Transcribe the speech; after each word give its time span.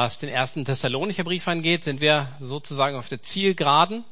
Was 0.00 0.20
den 0.20 0.28
ersten 0.28 0.64
Thessalonicher 0.64 1.24
Brief 1.24 1.48
angeht, 1.48 1.82
sind 1.82 2.00
wir 2.00 2.28
sozusagen 2.38 2.94
auf 2.94 3.08
der 3.08 3.20
Zielgeraden. 3.20 4.04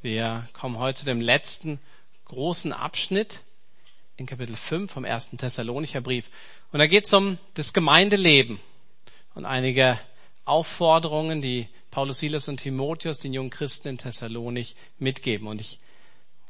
Wir 0.00 0.48
kommen 0.54 0.78
heute 0.78 1.00
zu 1.00 1.04
dem 1.04 1.20
letzten 1.20 1.78
großen 2.24 2.72
Abschnitt 2.72 3.42
in 4.16 4.24
Kapitel 4.24 4.56
5 4.56 4.90
vom 4.90 5.04
ersten 5.04 5.36
Thessalonicher 5.36 6.00
Brief. 6.00 6.30
Und 6.72 6.78
da 6.78 6.86
geht 6.86 7.04
es 7.04 7.12
um 7.12 7.36
das 7.52 7.74
Gemeindeleben 7.74 8.60
und 9.34 9.44
einige 9.44 10.00
Aufforderungen, 10.46 11.42
die 11.42 11.68
Paulus, 11.90 12.20
Silas 12.20 12.48
und 12.48 12.62
Timotheus 12.62 13.18
den 13.18 13.34
jungen 13.34 13.50
Christen 13.50 13.88
in 13.88 13.98
Thessalonik 13.98 14.74
mitgeben. 14.98 15.48
Und 15.48 15.60
ich 15.60 15.80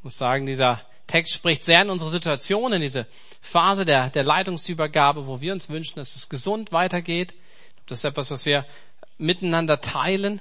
muss 0.05 0.17
sagen, 0.17 0.47
dieser 0.47 0.81
Text 1.09 1.33
spricht 1.33 1.65
sehr 1.65 1.83
in 1.83 1.91
unsere 1.91 2.13
Situation, 2.13 2.73
in 2.73 2.83
diese 2.83 3.09
Phase 3.41 3.85
der, 3.85 4.11
der 4.11 4.23
Leitungsübergabe, 4.23 5.27
wo 5.27 5.41
wir 5.41 5.53
uns 5.53 5.71
wünschen, 5.71 5.97
dass 5.97 6.15
es 6.15 6.29
gesund 6.29 6.71
weitergeht, 6.71 7.35
das 7.87 8.01
ist 8.01 8.05
etwas, 8.05 8.31
was 8.31 8.47
wir 8.47 8.67
miteinander 9.19 9.81
teilen. 9.81 10.41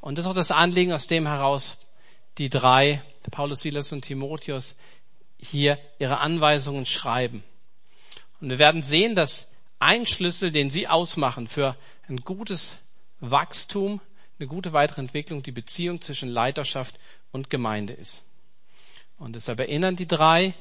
Und 0.00 0.18
das 0.18 0.24
ist 0.24 0.30
auch 0.30 0.34
das 0.34 0.50
Anliegen, 0.50 0.92
aus 0.92 1.06
dem 1.06 1.26
heraus 1.26 1.76
die 2.38 2.50
drei, 2.50 3.02
Paulus, 3.30 3.60
Silas 3.60 3.92
und 3.92 4.02
Timotheus, 4.02 4.76
hier 5.38 5.78
ihre 5.98 6.18
Anweisungen 6.18 6.84
schreiben. 6.84 7.42
Und 8.40 8.50
wir 8.50 8.58
werden 8.58 8.82
sehen, 8.82 9.14
dass 9.14 9.50
ein 9.78 10.06
Schlüssel, 10.06 10.50
den 10.50 10.68
sie 10.68 10.88
ausmachen 10.88 11.46
für 11.46 11.76
ein 12.08 12.18
gutes 12.18 12.76
Wachstum, 13.20 14.00
eine 14.38 14.48
gute 14.48 14.72
weitere 14.72 15.00
Entwicklung, 15.00 15.42
die 15.42 15.52
Beziehung 15.52 16.00
zwischen 16.00 16.28
Leiterschaft 16.28 16.98
und 17.32 17.50
Gemeinde 17.50 17.94
ist. 17.94 18.22
Und 19.18 19.34
deshalb 19.34 19.60
erinnern 19.60 19.96
die 19.96 20.06
drei, 20.06 20.54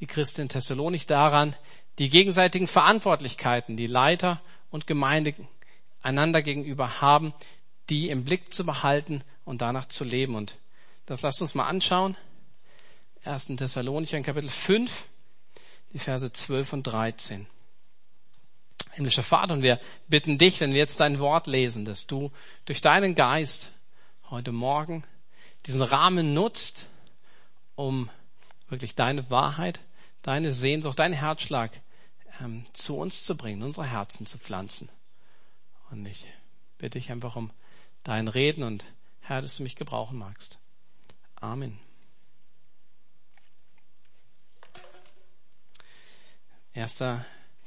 die 0.00 0.06
Christen 0.06 0.42
in 0.42 0.48
Thessalonik 0.48 1.06
daran, 1.06 1.54
die 1.98 2.08
gegenseitigen 2.08 2.66
Verantwortlichkeiten, 2.66 3.76
die 3.76 3.86
Leiter 3.86 4.40
und 4.74 4.88
Gemeinde 4.88 5.34
einander 6.02 6.42
gegenüber 6.42 7.00
haben, 7.00 7.32
die 7.90 8.08
im 8.08 8.24
Blick 8.24 8.52
zu 8.52 8.66
behalten 8.66 9.22
und 9.44 9.62
danach 9.62 9.86
zu 9.86 10.02
leben. 10.02 10.34
Und 10.34 10.58
das 11.06 11.22
lasst 11.22 11.40
uns 11.42 11.54
mal 11.54 11.68
anschauen. 11.68 12.16
1. 13.22 13.46
Thessalonicher 13.56 14.20
Kapitel 14.22 14.48
5, 14.48 15.06
die 15.92 16.00
Verse 16.00 16.32
12 16.32 16.72
und 16.72 16.82
13. 16.82 17.46
Himmlischer 18.94 19.22
Vater, 19.22 19.54
und 19.54 19.62
wir 19.62 19.78
bitten 20.08 20.38
dich, 20.38 20.58
wenn 20.58 20.72
wir 20.72 20.78
jetzt 20.78 21.00
dein 21.00 21.20
Wort 21.20 21.46
lesen, 21.46 21.84
dass 21.84 22.08
du 22.08 22.32
durch 22.64 22.80
deinen 22.80 23.14
Geist 23.14 23.70
heute 24.28 24.50
Morgen 24.50 25.04
diesen 25.66 25.82
Rahmen 25.82 26.34
nutzt, 26.34 26.88
um 27.76 28.10
wirklich 28.68 28.96
deine 28.96 29.30
Wahrheit, 29.30 29.78
deine 30.22 30.50
Sehnsucht, 30.50 30.98
deinen 30.98 31.14
Herzschlag 31.14 31.80
ähm, 32.40 32.64
zu 32.72 32.96
uns 32.96 33.24
zu 33.24 33.36
bringen, 33.36 33.62
unsere 33.62 33.86
Herzen 33.86 34.26
zu 34.26 34.38
pflanzen. 34.38 34.88
Und 35.90 36.06
ich 36.06 36.26
bitte 36.78 36.98
dich 36.98 37.10
einfach 37.10 37.36
um 37.36 37.50
dein 38.02 38.28
Reden 38.28 38.62
und 38.62 38.84
Herr, 39.20 39.42
dass 39.42 39.56
du 39.56 39.62
mich 39.62 39.76
gebrauchen 39.76 40.18
magst. 40.18 40.58
Amen. 41.36 41.78
1. 46.74 47.02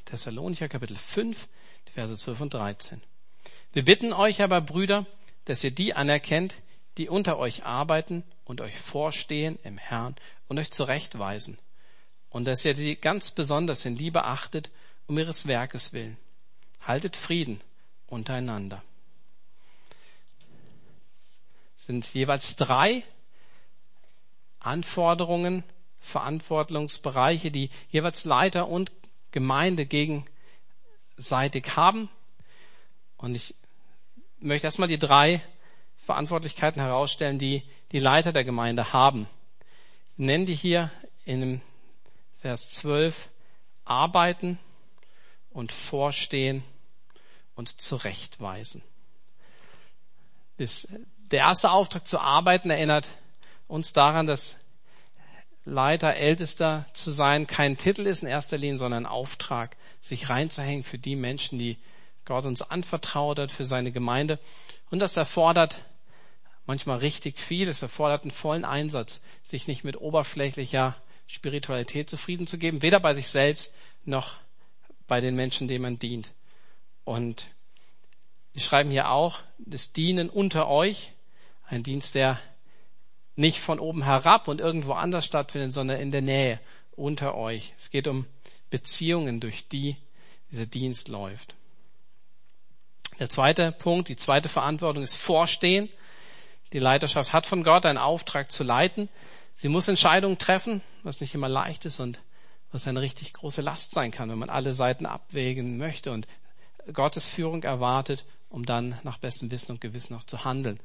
Thessalonicher 0.06 0.70
Kapitel 0.70 0.98
5, 0.98 1.48
die 1.88 1.92
Verse 1.92 2.16
12 2.16 2.42
und 2.42 2.54
13. 2.54 3.02
Wir 3.74 3.84
bitten 3.84 4.14
euch 4.14 4.42
aber, 4.42 4.62
Brüder, 4.62 5.06
dass 5.46 5.64
ihr 5.64 5.72
die 5.72 5.94
anerkennt, 5.94 6.62
die 6.98 7.09
unter 7.09 7.38
euch 7.38 7.64
arbeiten 7.64 8.24
und 8.44 8.62
euch 8.62 8.78
vorstehen 8.78 9.58
im 9.64 9.78
Herrn 9.78 10.16
und 10.48 10.59
euch 10.59 10.72
zurechtweisen 10.72 11.58
und 12.30 12.45
dass 12.45 12.66
ihr 12.66 12.75
sie 12.75 12.96
ganz 12.96 13.31
besonders 13.31 13.85
in 13.85 13.96
Liebe 13.96 14.24
achtet 14.24 14.69
um 15.07 15.18
ihres 15.18 15.47
Werkes 15.47 15.94
willen. 15.94 16.18
Haltet 16.81 17.16
Frieden 17.16 17.62
untereinander. 18.07 18.84
Es 21.78 21.85
sind 21.85 22.13
jeweils 22.13 22.56
drei 22.56 23.03
Anforderungen, 24.59 25.63
Verantwortungsbereiche, 26.00 27.52
die 27.52 27.69
jeweils 27.90 28.25
Leiter 28.25 28.68
und 28.68 28.91
Gemeinde 29.31 29.85
gegenseitig 29.85 31.75
haben. 31.75 32.09
Und 33.18 33.35
ich 33.35 33.56
möchte 34.40 34.68
erstmal 34.68 34.88
die 34.88 35.00
drei 35.00 35.41
Verantwortlichkeiten 35.97 36.81
herausstellen, 36.81 37.40
die 37.40 37.63
die 37.91 38.00
Leiter 38.00 38.31
der 38.31 38.44
Gemeinde 38.44 38.94
haben. 38.94 39.28
Ich 40.12 40.19
nenne 40.19 40.46
die 40.46 40.56
hier 40.56 40.91
in 41.25 41.41
dem 41.41 41.62
Vers 42.47 42.69
12, 42.69 43.30
arbeiten 43.84 44.58
und 45.50 45.74
vorstehen 45.74 46.63
und 47.56 47.81
zurechtweisen. 47.81 48.81
Das, 50.56 50.88
der 51.18 51.40
erste 51.40 51.69
Auftrag 51.69 52.08
zu 52.08 52.19
arbeiten 52.19 52.69
erinnert 52.69 53.09
uns 53.68 53.91
daran, 53.91 54.28
dass 54.28 54.58
Leiter, 55.66 56.13
Ältester 56.13 56.85
zu 56.94 57.12
sein 57.12 57.47
kein 57.47 57.75
Titel 57.75 58.03
ist 58.08 58.22
in 58.22 58.30
erster 58.30 58.58
Linie, 58.58 58.78
sondern 58.78 59.03
ein 59.03 59.12
Auftrag, 59.12 59.75
sich 60.00 60.29
reinzuhängen 60.29 60.84
für 60.84 60.97
die 60.97 61.18
Menschen, 61.18 61.59
die 61.59 61.78
Gott 62.24 62.46
uns 62.46 62.62
anvertraut 62.62 63.40
hat, 63.40 63.52
für 63.52 63.66
seine 63.66 63.91
Gemeinde. 63.91 64.40
Und 64.90 65.00
das 65.00 65.18
erfordert 65.18 65.84
manchmal 66.66 67.00
richtig 67.00 67.41
viel. 67.41 67.68
Es 67.68 67.81
erfordert 67.81 68.22
einen 68.22 68.31
vollen 68.31 68.64
Einsatz, 68.64 69.22
sich 69.44 69.68
nicht 69.68 69.84
mit 69.84 70.00
oberflächlicher 70.00 70.96
Spiritualität 71.28 72.10
zufrieden 72.10 72.48
zu 72.48 72.58
geben, 72.58 72.82
weder 72.82 73.00
bei 73.00 73.14
sich 73.14 73.28
selbst 73.28 73.74
noch 74.06 74.36
bei 75.08 75.22
den 75.22 75.36
Menschen, 75.36 75.68
denen 75.68 75.84
man 75.84 76.00
dient. 76.00 76.32
Und 77.04 77.48
wir 78.54 78.62
schreiben 78.62 78.90
hier 78.90 79.12
auch, 79.12 79.40
das 79.58 79.94
Dienen 79.94 80.30
unter 80.30 80.68
euch, 80.68 81.14
ein 81.68 81.84
Dienst, 81.84 82.16
der 82.16 82.40
nicht 83.36 83.60
von 83.60 83.80
oben 83.80 84.04
herab 84.04 84.48
und 84.48 84.60
irgendwo 84.60 84.94
anders 84.94 85.26
stattfindet, 85.26 85.74
sondern 85.74 86.00
in 86.00 86.12
der 86.12 86.22
Nähe 86.22 86.60
unter 86.96 87.36
euch. 87.36 87.74
Es 87.78 87.92
geht 87.92 88.08
um 88.08 88.26
Beziehungen, 88.70 89.40
durch 89.40 89.68
die 89.68 89.96
dieser 90.52 90.66
Dienst 90.66 91.08
läuft. 91.08 91.56
Der 93.20 93.30
zweite 93.30 93.72
Punkt, 93.72 94.09
die 94.09 94.16
zweite 94.16 94.50
Verantwortung 94.50 95.04
ist 95.04 95.18
Vorstehen. 95.18 95.90
Die 96.74 96.80
Leiterschaft 96.80 97.34
hat 97.34 97.48
von 97.48 97.64
Gott 97.64 97.86
einen 97.86 97.98
Auftrag 97.98 98.52
zu 98.52 98.64
leiten. 98.64 99.09
Sie 99.59 99.69
muss 99.69 99.88
Entscheidungen 99.88 100.38
treffen, 100.38 100.84
was 101.01 101.19
nicht 101.19 101.34
immer 101.34 101.50
leicht 101.50 101.85
ist 101.85 102.00
und 102.00 102.22
was 102.72 102.88
eine 102.88 103.01
richtig 103.01 103.34
große 103.34 103.62
Last 103.62 103.91
sein 103.91 104.12
kann, 104.12 104.29
wenn 104.29 104.38
man 104.38 104.51
alle 104.51 104.72
Seiten 104.75 105.07
abwägen 105.07 105.79
möchte 105.79 106.12
und 106.12 106.28
Gottes 106.94 107.28
Führung 107.28 107.63
erwartet, 107.63 108.23
um 108.50 108.67
dann 108.67 109.00
nach 109.01 109.17
bestem 109.17 109.50
Wissen 109.50 109.72
und 109.72 109.81
Gewissen 109.81 110.13
auch 110.13 110.23
zu 110.25 110.46
handeln. 110.46 110.79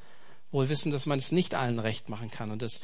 Wohl 0.50 0.70
wissen, 0.70 0.90
dass 0.90 1.04
man 1.04 1.18
es 1.18 1.32
nicht 1.32 1.54
allen 1.54 1.80
recht 1.80 2.08
machen 2.08 2.30
kann 2.30 2.50
und 2.50 2.62
dass 2.62 2.80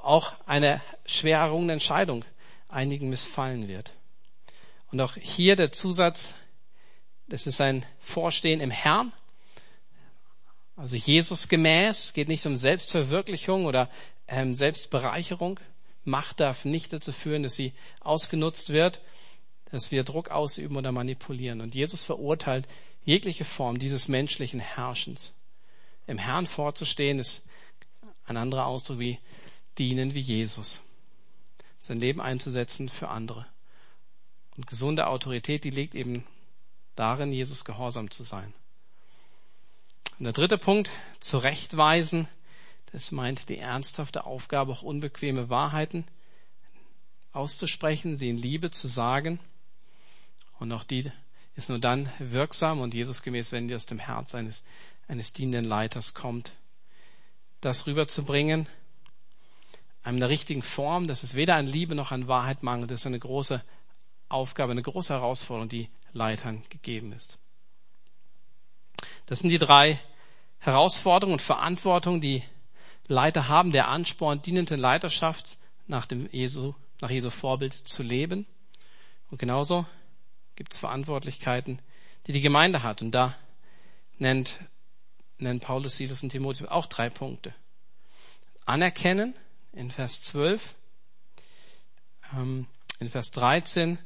auch 0.00 0.32
eine 0.46 0.80
schwer 1.06 1.38
errungene 1.38 1.72
Entscheidung 1.72 2.24
einigen 2.68 3.08
missfallen 3.08 3.66
wird. 3.66 3.92
Und 4.92 5.00
auch 5.00 5.16
hier 5.16 5.56
der 5.56 5.72
Zusatz, 5.72 6.36
das 7.26 7.48
ist 7.48 7.60
ein 7.60 7.84
Vorstehen 7.98 8.60
im 8.60 8.70
Herrn, 8.70 9.12
also 10.76 10.96
Jesus 10.96 11.48
gemäß, 11.48 12.12
geht 12.12 12.28
nicht 12.28 12.46
um 12.46 12.56
Selbstverwirklichung 12.56 13.66
oder 13.66 13.90
ähm, 14.26 14.54
Selbstbereicherung. 14.54 15.60
Macht 16.04 16.40
darf 16.40 16.64
nicht 16.64 16.92
dazu 16.92 17.12
führen, 17.12 17.42
dass 17.42 17.54
sie 17.54 17.74
ausgenutzt 18.00 18.70
wird, 18.70 19.00
dass 19.70 19.90
wir 19.90 20.02
Druck 20.02 20.30
ausüben 20.30 20.76
oder 20.76 20.90
manipulieren. 20.90 21.60
Und 21.60 21.74
Jesus 21.74 22.04
verurteilt 22.04 22.66
jegliche 23.04 23.44
Form 23.44 23.78
dieses 23.78 24.08
menschlichen 24.08 24.60
Herrschens. 24.60 25.32
Im 26.06 26.18
Herrn 26.18 26.46
vorzustehen 26.46 27.18
ist 27.18 27.42
ein 28.24 28.36
anderer 28.36 28.66
Ausdruck 28.66 28.98
wie 28.98 29.18
dienen 29.78 30.14
wie 30.14 30.20
Jesus. 30.20 30.80
Sein 31.78 31.98
Leben 32.00 32.20
einzusetzen 32.20 32.88
für 32.88 33.08
andere. 33.08 33.46
Und 34.56 34.66
gesunde 34.66 35.06
Autorität, 35.06 35.64
die 35.64 35.70
liegt 35.70 35.94
eben 35.94 36.24
darin, 36.94 37.32
Jesus 37.32 37.64
gehorsam 37.64 38.10
zu 38.10 38.22
sein. 38.22 38.52
Und 40.22 40.26
der 40.26 40.34
dritte 40.34 40.56
Punkt, 40.56 40.88
zurechtweisen. 41.18 42.28
Das 42.92 43.10
meint 43.10 43.48
die 43.48 43.58
ernsthafte 43.58 44.24
Aufgabe, 44.24 44.70
auch 44.70 44.82
unbequeme 44.82 45.50
Wahrheiten 45.50 46.04
auszusprechen, 47.32 48.16
sie 48.16 48.28
in 48.28 48.36
Liebe 48.36 48.70
zu 48.70 48.86
sagen. 48.86 49.40
Und 50.60 50.70
auch 50.70 50.84
die 50.84 51.10
ist 51.56 51.70
nur 51.70 51.80
dann 51.80 52.08
wirksam 52.20 52.78
und 52.78 52.94
Jesus 52.94 53.24
gemäß, 53.24 53.50
wenn 53.50 53.66
die 53.66 53.74
aus 53.74 53.86
dem 53.86 53.98
Herz 53.98 54.36
eines, 54.36 54.62
eines 55.08 55.32
dienenden 55.32 55.64
Leiters 55.64 56.14
kommt. 56.14 56.52
Das 57.60 57.88
rüberzubringen, 57.88 58.68
einem 60.04 60.20
der 60.20 60.28
richtigen 60.28 60.62
Form, 60.62 61.08
dass 61.08 61.24
es 61.24 61.34
weder 61.34 61.56
an 61.56 61.66
Liebe 61.66 61.96
noch 61.96 62.12
an 62.12 62.28
Wahrheit 62.28 62.62
mangelt, 62.62 62.92
das 62.92 63.00
ist 63.00 63.06
eine 63.08 63.18
große 63.18 63.60
Aufgabe, 64.28 64.70
eine 64.70 64.82
große 64.82 65.14
Herausforderung, 65.14 65.68
die 65.68 65.88
Leitern 66.12 66.62
gegeben 66.68 67.10
ist. 67.10 67.40
Das 69.26 69.40
sind 69.40 69.50
die 69.50 69.58
drei 69.58 69.98
Herausforderungen 70.62 71.34
und 71.34 71.42
Verantwortung, 71.42 72.20
die 72.20 72.44
Leiter 73.08 73.48
haben, 73.48 73.72
der 73.72 73.88
Ansporn, 73.88 74.42
dienende 74.42 74.76
Leiterschaft 74.76 75.58
nach 75.88 76.06
dem 76.06 76.28
Jesu, 76.30 76.74
nach 77.00 77.10
Jesu 77.10 77.30
Vorbild 77.30 77.74
zu 77.74 78.04
leben. 78.04 78.46
Und 79.28 79.38
genauso 79.38 79.86
gibt 80.54 80.72
es 80.72 80.78
Verantwortlichkeiten, 80.78 81.82
die 82.28 82.32
die 82.32 82.40
Gemeinde 82.40 82.84
hat. 82.84 83.02
Und 83.02 83.10
da 83.10 83.36
nennt, 84.18 84.60
nennt 85.38 85.64
Paulus 85.64 85.96
Silas 85.96 86.22
und 86.22 86.28
Timotheus 86.28 86.68
auch 86.68 86.86
drei 86.86 87.10
Punkte. 87.10 87.52
Anerkennen 88.64 89.34
in 89.72 89.90
Vers 89.90 90.22
12, 90.22 90.76
ähm, 92.34 92.68
in 93.00 93.08
Vers 93.08 93.32
13, 93.32 93.98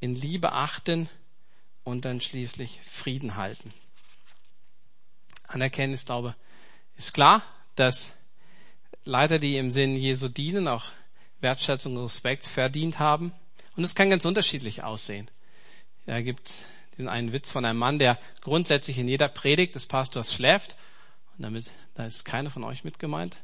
in 0.00 0.16
Liebe 0.16 0.50
achten 0.50 1.08
und 1.84 2.04
dann 2.04 2.20
schließlich 2.20 2.80
Frieden 2.82 3.36
halten. 3.36 3.72
Anerkennen 5.46 5.94
ist, 5.94 6.06
glaube 6.06 6.34
ist 6.96 7.12
klar, 7.12 7.42
dass 7.74 8.12
Leiter, 9.04 9.38
die 9.38 9.56
im 9.56 9.70
Sinn 9.70 9.96
Jesu 9.96 10.28
dienen, 10.28 10.68
auch 10.68 10.84
Wertschätzung 11.40 11.96
und 11.96 12.02
Respekt 12.02 12.46
verdient 12.48 12.98
haben. 12.98 13.32
Und 13.76 13.84
es 13.84 13.94
kann 13.94 14.10
ganz 14.10 14.24
unterschiedlich 14.24 14.82
aussehen. 14.82 15.30
Da 16.06 16.20
gibt 16.20 16.52
diesen 16.96 17.08
einen 17.08 17.32
Witz 17.32 17.50
von 17.50 17.64
einem 17.64 17.78
Mann, 17.78 17.98
der 17.98 18.18
grundsätzlich 18.40 18.98
in 18.98 19.08
jeder 19.08 19.28
Predigt 19.28 19.74
des 19.74 19.86
Pastors 19.86 20.32
schläft. 20.32 20.76
Und 21.36 21.42
damit, 21.42 21.72
da 21.94 22.06
ist 22.06 22.24
keiner 22.24 22.50
von 22.50 22.64
euch 22.64 22.84
mit 22.84 22.98
gemeint. 22.98 23.38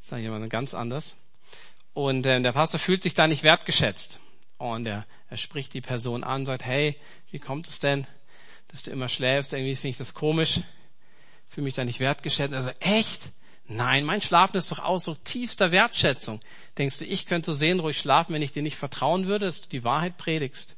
Das 0.00 0.18
ich 0.18 0.26
immer 0.26 0.46
ganz 0.48 0.74
anders. 0.74 1.16
Und 1.94 2.26
äh, 2.26 2.40
der 2.40 2.52
Pastor 2.52 2.78
fühlt 2.78 3.02
sich 3.02 3.14
da 3.14 3.26
nicht 3.26 3.42
wertgeschätzt. 3.42 4.20
Und 4.58 4.86
er, 4.86 5.06
er 5.28 5.36
spricht 5.36 5.74
die 5.74 5.80
Person 5.80 6.24
an, 6.24 6.44
sagt, 6.44 6.64
hey, 6.64 6.96
wie 7.30 7.38
kommt 7.38 7.68
es 7.68 7.80
denn, 7.80 8.06
dass 8.68 8.82
du 8.82 8.90
immer 8.90 9.08
schläfst? 9.08 9.52
Irgendwie 9.52 9.74
finde 9.74 9.90
ich 9.90 9.98
das 9.98 10.14
komisch. 10.14 10.60
Fühle 11.48 11.64
mich 11.64 11.74
da 11.74 11.84
nicht 11.84 12.00
wertgeschätzt. 12.00 12.54
Also 12.54 12.70
echt? 12.80 13.30
Nein, 13.66 14.04
mein 14.06 14.22
Schlafen 14.22 14.56
ist 14.56 14.72
doch 14.72 14.78
Ausdruck 14.78 15.22
tiefster 15.24 15.70
Wertschätzung. 15.70 16.40
Denkst 16.78 16.98
du, 16.98 17.04
ich 17.04 17.26
könnte 17.26 17.52
so 17.52 17.52
seelenruhig 17.52 17.98
schlafen, 17.98 18.32
wenn 18.32 18.42
ich 18.42 18.52
dir 18.52 18.62
nicht 18.62 18.76
vertrauen 18.76 19.26
würde, 19.26 19.46
dass 19.46 19.60
du 19.60 19.68
die 19.68 19.84
Wahrheit 19.84 20.16
predigst? 20.16 20.76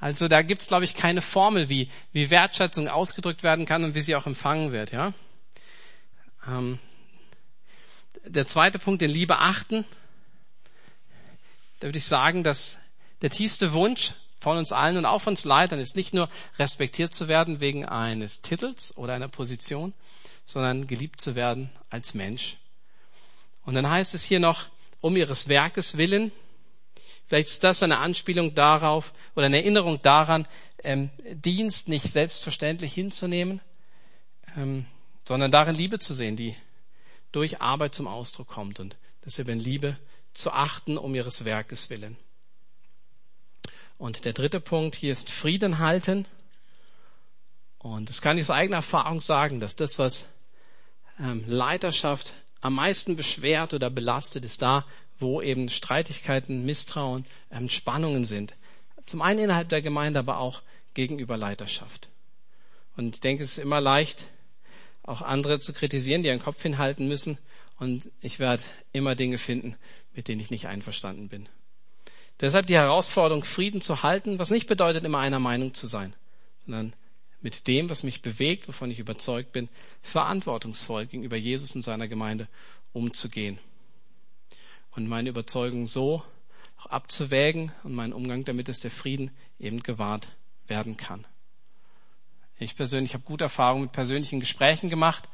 Also 0.00 0.28
da 0.28 0.42
gibt's, 0.42 0.68
glaube 0.68 0.84
ich, 0.84 0.94
keine 0.94 1.22
Formel, 1.22 1.68
wie, 1.68 1.90
wie 2.12 2.30
Wertschätzung 2.30 2.88
ausgedrückt 2.88 3.42
werden 3.42 3.66
kann 3.66 3.84
und 3.84 3.94
wie 3.94 4.00
sie 4.00 4.14
auch 4.14 4.26
empfangen 4.26 4.70
wird. 4.70 4.92
Ja? 4.92 5.12
Ähm, 6.46 6.78
der 8.24 8.46
zweite 8.46 8.78
Punkt, 8.78 9.00
den 9.00 9.10
Liebe 9.10 9.38
achten. 9.38 9.84
Da 11.80 11.88
würde 11.88 11.98
ich 11.98 12.04
sagen, 12.04 12.44
dass 12.44 12.78
der 13.22 13.30
tiefste 13.30 13.72
Wunsch 13.72 14.12
von 14.38 14.56
uns 14.56 14.72
allen 14.72 14.96
und 14.96 15.06
auch 15.06 15.20
von 15.20 15.32
uns 15.32 15.44
Leitern 15.44 15.80
ist 15.80 15.96
nicht 15.96 16.14
nur 16.14 16.28
respektiert 16.58 17.12
zu 17.12 17.28
werden 17.28 17.60
wegen 17.60 17.84
eines 17.84 18.40
Titels 18.40 18.96
oder 18.96 19.14
einer 19.14 19.28
Position, 19.28 19.92
sondern 20.44 20.86
geliebt 20.86 21.20
zu 21.20 21.34
werden 21.34 21.70
als 21.90 22.14
Mensch. 22.14 22.56
Und 23.64 23.74
dann 23.74 23.88
heißt 23.88 24.14
es 24.14 24.24
hier 24.24 24.40
noch, 24.40 24.66
um 25.00 25.16
ihres 25.16 25.48
Werkes 25.48 25.96
willen, 25.96 26.32
vielleicht 27.26 27.48
ist 27.48 27.64
das 27.64 27.82
eine 27.82 27.98
Anspielung 27.98 28.54
darauf 28.54 29.12
oder 29.36 29.46
eine 29.46 29.58
Erinnerung 29.58 30.00
daran, 30.02 30.46
ähm, 30.82 31.10
Dienst 31.32 31.88
nicht 31.88 32.06
selbstverständlich 32.06 32.94
hinzunehmen, 32.94 33.60
ähm, 34.56 34.86
sondern 35.24 35.50
darin 35.50 35.74
Liebe 35.74 35.98
zu 35.98 36.14
sehen, 36.14 36.36
die 36.36 36.56
durch 37.32 37.60
Arbeit 37.60 37.94
zum 37.94 38.08
Ausdruck 38.08 38.48
kommt 38.48 38.80
und 38.80 38.96
deshalb 39.24 39.48
in 39.48 39.60
Liebe 39.60 39.98
zu 40.32 40.52
achten 40.52 40.96
um 40.96 41.14
ihres 41.14 41.44
Werkes 41.44 41.90
willen. 41.90 42.16
Und 43.98 44.24
der 44.24 44.32
dritte 44.32 44.60
Punkt 44.60 44.94
hier 44.94 45.12
ist 45.12 45.30
Frieden 45.30 45.80
halten. 45.80 46.26
Und 47.78 48.08
das 48.08 48.22
kann 48.22 48.38
ich 48.38 48.44
aus 48.44 48.50
eigener 48.50 48.76
Erfahrung 48.76 49.20
sagen, 49.20 49.60
dass 49.60 49.76
das, 49.76 49.98
was 49.98 50.24
ähm, 51.20 51.44
Leiterschaft 51.46 52.32
am 52.60 52.74
meisten 52.74 53.16
beschwert 53.16 53.74
oder 53.74 53.90
belastet, 53.90 54.44
ist 54.44 54.62
da, 54.62 54.84
wo 55.18 55.42
eben 55.42 55.68
Streitigkeiten, 55.68 56.64
Misstrauen, 56.64 57.26
ähm, 57.50 57.68
Spannungen 57.68 58.24
sind. 58.24 58.54
Zum 59.04 59.20
einen 59.20 59.40
innerhalb 59.40 59.68
der 59.68 59.82
Gemeinde, 59.82 60.20
aber 60.20 60.38
auch 60.38 60.62
gegenüber 60.94 61.36
Leiterschaft. 61.36 62.08
Und 62.96 63.14
ich 63.14 63.20
denke, 63.20 63.44
es 63.44 63.52
ist 63.52 63.58
immer 63.58 63.80
leicht, 63.80 64.28
auch 65.02 65.22
andere 65.22 65.60
zu 65.60 65.72
kritisieren, 65.72 66.22
die 66.22 66.30
einen 66.30 66.42
Kopf 66.42 66.62
hinhalten 66.62 67.08
müssen. 67.08 67.38
Und 67.78 68.10
ich 68.20 68.38
werde 68.38 68.62
immer 68.92 69.14
Dinge 69.14 69.38
finden, 69.38 69.76
mit 70.14 70.28
denen 70.28 70.40
ich 70.40 70.50
nicht 70.50 70.66
einverstanden 70.66 71.28
bin. 71.28 71.48
Deshalb 72.40 72.66
die 72.66 72.76
Herausforderung, 72.76 73.44
Frieden 73.44 73.80
zu 73.80 74.02
halten, 74.02 74.38
was 74.38 74.50
nicht 74.50 74.68
bedeutet, 74.68 75.04
immer 75.04 75.18
einer 75.18 75.40
Meinung 75.40 75.74
zu 75.74 75.86
sein, 75.86 76.14
sondern 76.64 76.94
mit 77.40 77.66
dem, 77.66 77.90
was 77.90 78.02
mich 78.02 78.22
bewegt, 78.22 78.68
wovon 78.68 78.90
ich 78.90 78.98
überzeugt 78.98 79.52
bin, 79.52 79.68
verantwortungsvoll 80.02 81.06
gegenüber 81.06 81.36
Jesus 81.36 81.74
und 81.74 81.82
seiner 81.82 82.08
Gemeinde 82.08 82.48
umzugehen. 82.92 83.58
Und 84.92 85.08
meine 85.08 85.30
Überzeugung 85.30 85.86
so 85.86 86.22
auch 86.78 86.86
abzuwägen 86.86 87.72
und 87.82 87.94
meinen 87.94 88.12
Umgang 88.12 88.44
damit, 88.44 88.68
dass 88.68 88.80
der 88.80 88.90
Frieden 88.90 89.30
eben 89.58 89.82
gewahrt 89.82 90.28
werden 90.68 90.96
kann. 90.96 91.26
Ich 92.58 92.76
persönlich 92.76 93.14
habe 93.14 93.24
gute 93.24 93.44
Erfahrungen 93.44 93.82
mit 93.82 93.92
persönlichen 93.92 94.40
Gesprächen 94.40 94.90
gemacht, 94.90 95.28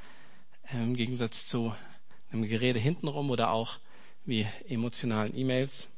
im 0.73 0.95
Gegensatz 0.95 1.47
zu 1.47 1.75
einem 2.31 2.45
Gerede 2.45 2.79
hintenrum 2.79 3.31
oder 3.31 3.51
auch 3.51 3.79
wie 4.25 4.47
emotionalen 4.69 5.37
E-Mails. 5.37 5.89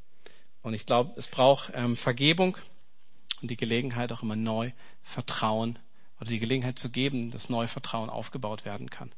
Und 0.67 0.75
ich 0.75 0.85
glaube, 0.85 1.13
es 1.17 1.29
braucht 1.29 1.71
ähm, 1.75 1.95
Vergebung 1.95 2.57
und 3.41 3.53
die 3.53 3.57
Gelegenheit 3.57 4.11
auch 4.11 4.25
immer 4.25 4.35
neu 4.35 4.73
Vertrauen 5.01 5.79
oder 6.19 6.31
die 6.31 6.41
Gelegenheit 6.41 6.77
zu 6.77 6.91
geben, 6.91 7.31
dass 7.31 7.49
neu 7.49 7.69
Vertrauen 7.69 8.11
aufgebaut 8.11 8.65
werden 8.65 8.91
kann. 8.91 9.13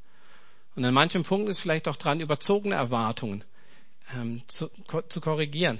Und 0.76 0.84
an 0.84 0.92
manchen 0.92 1.24
Punkten 1.24 1.48
ist 1.48 1.60
vielleicht 1.60 1.88
auch 1.88 1.96
dran, 1.96 2.20
überzogene 2.20 2.74
Erwartungen 2.74 3.44
ähm, 4.14 4.42
zu, 4.46 4.68
ko 4.88 5.00
zu 5.00 5.22
korrigieren. 5.22 5.78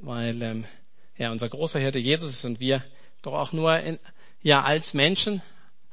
Weil 0.00 0.42
ähm, 0.42 0.64
ja, 1.16 1.30
unser 1.30 1.48
großer 1.48 1.78
Hirte 1.78 2.00
Jesus 2.00 2.30
ist 2.30 2.44
und 2.44 2.58
wir 2.58 2.82
doch 3.22 3.34
auch 3.34 3.52
nur 3.52 3.78
in, 3.78 4.00
ja, 4.42 4.64
als 4.64 4.94
Menschen, 4.94 5.42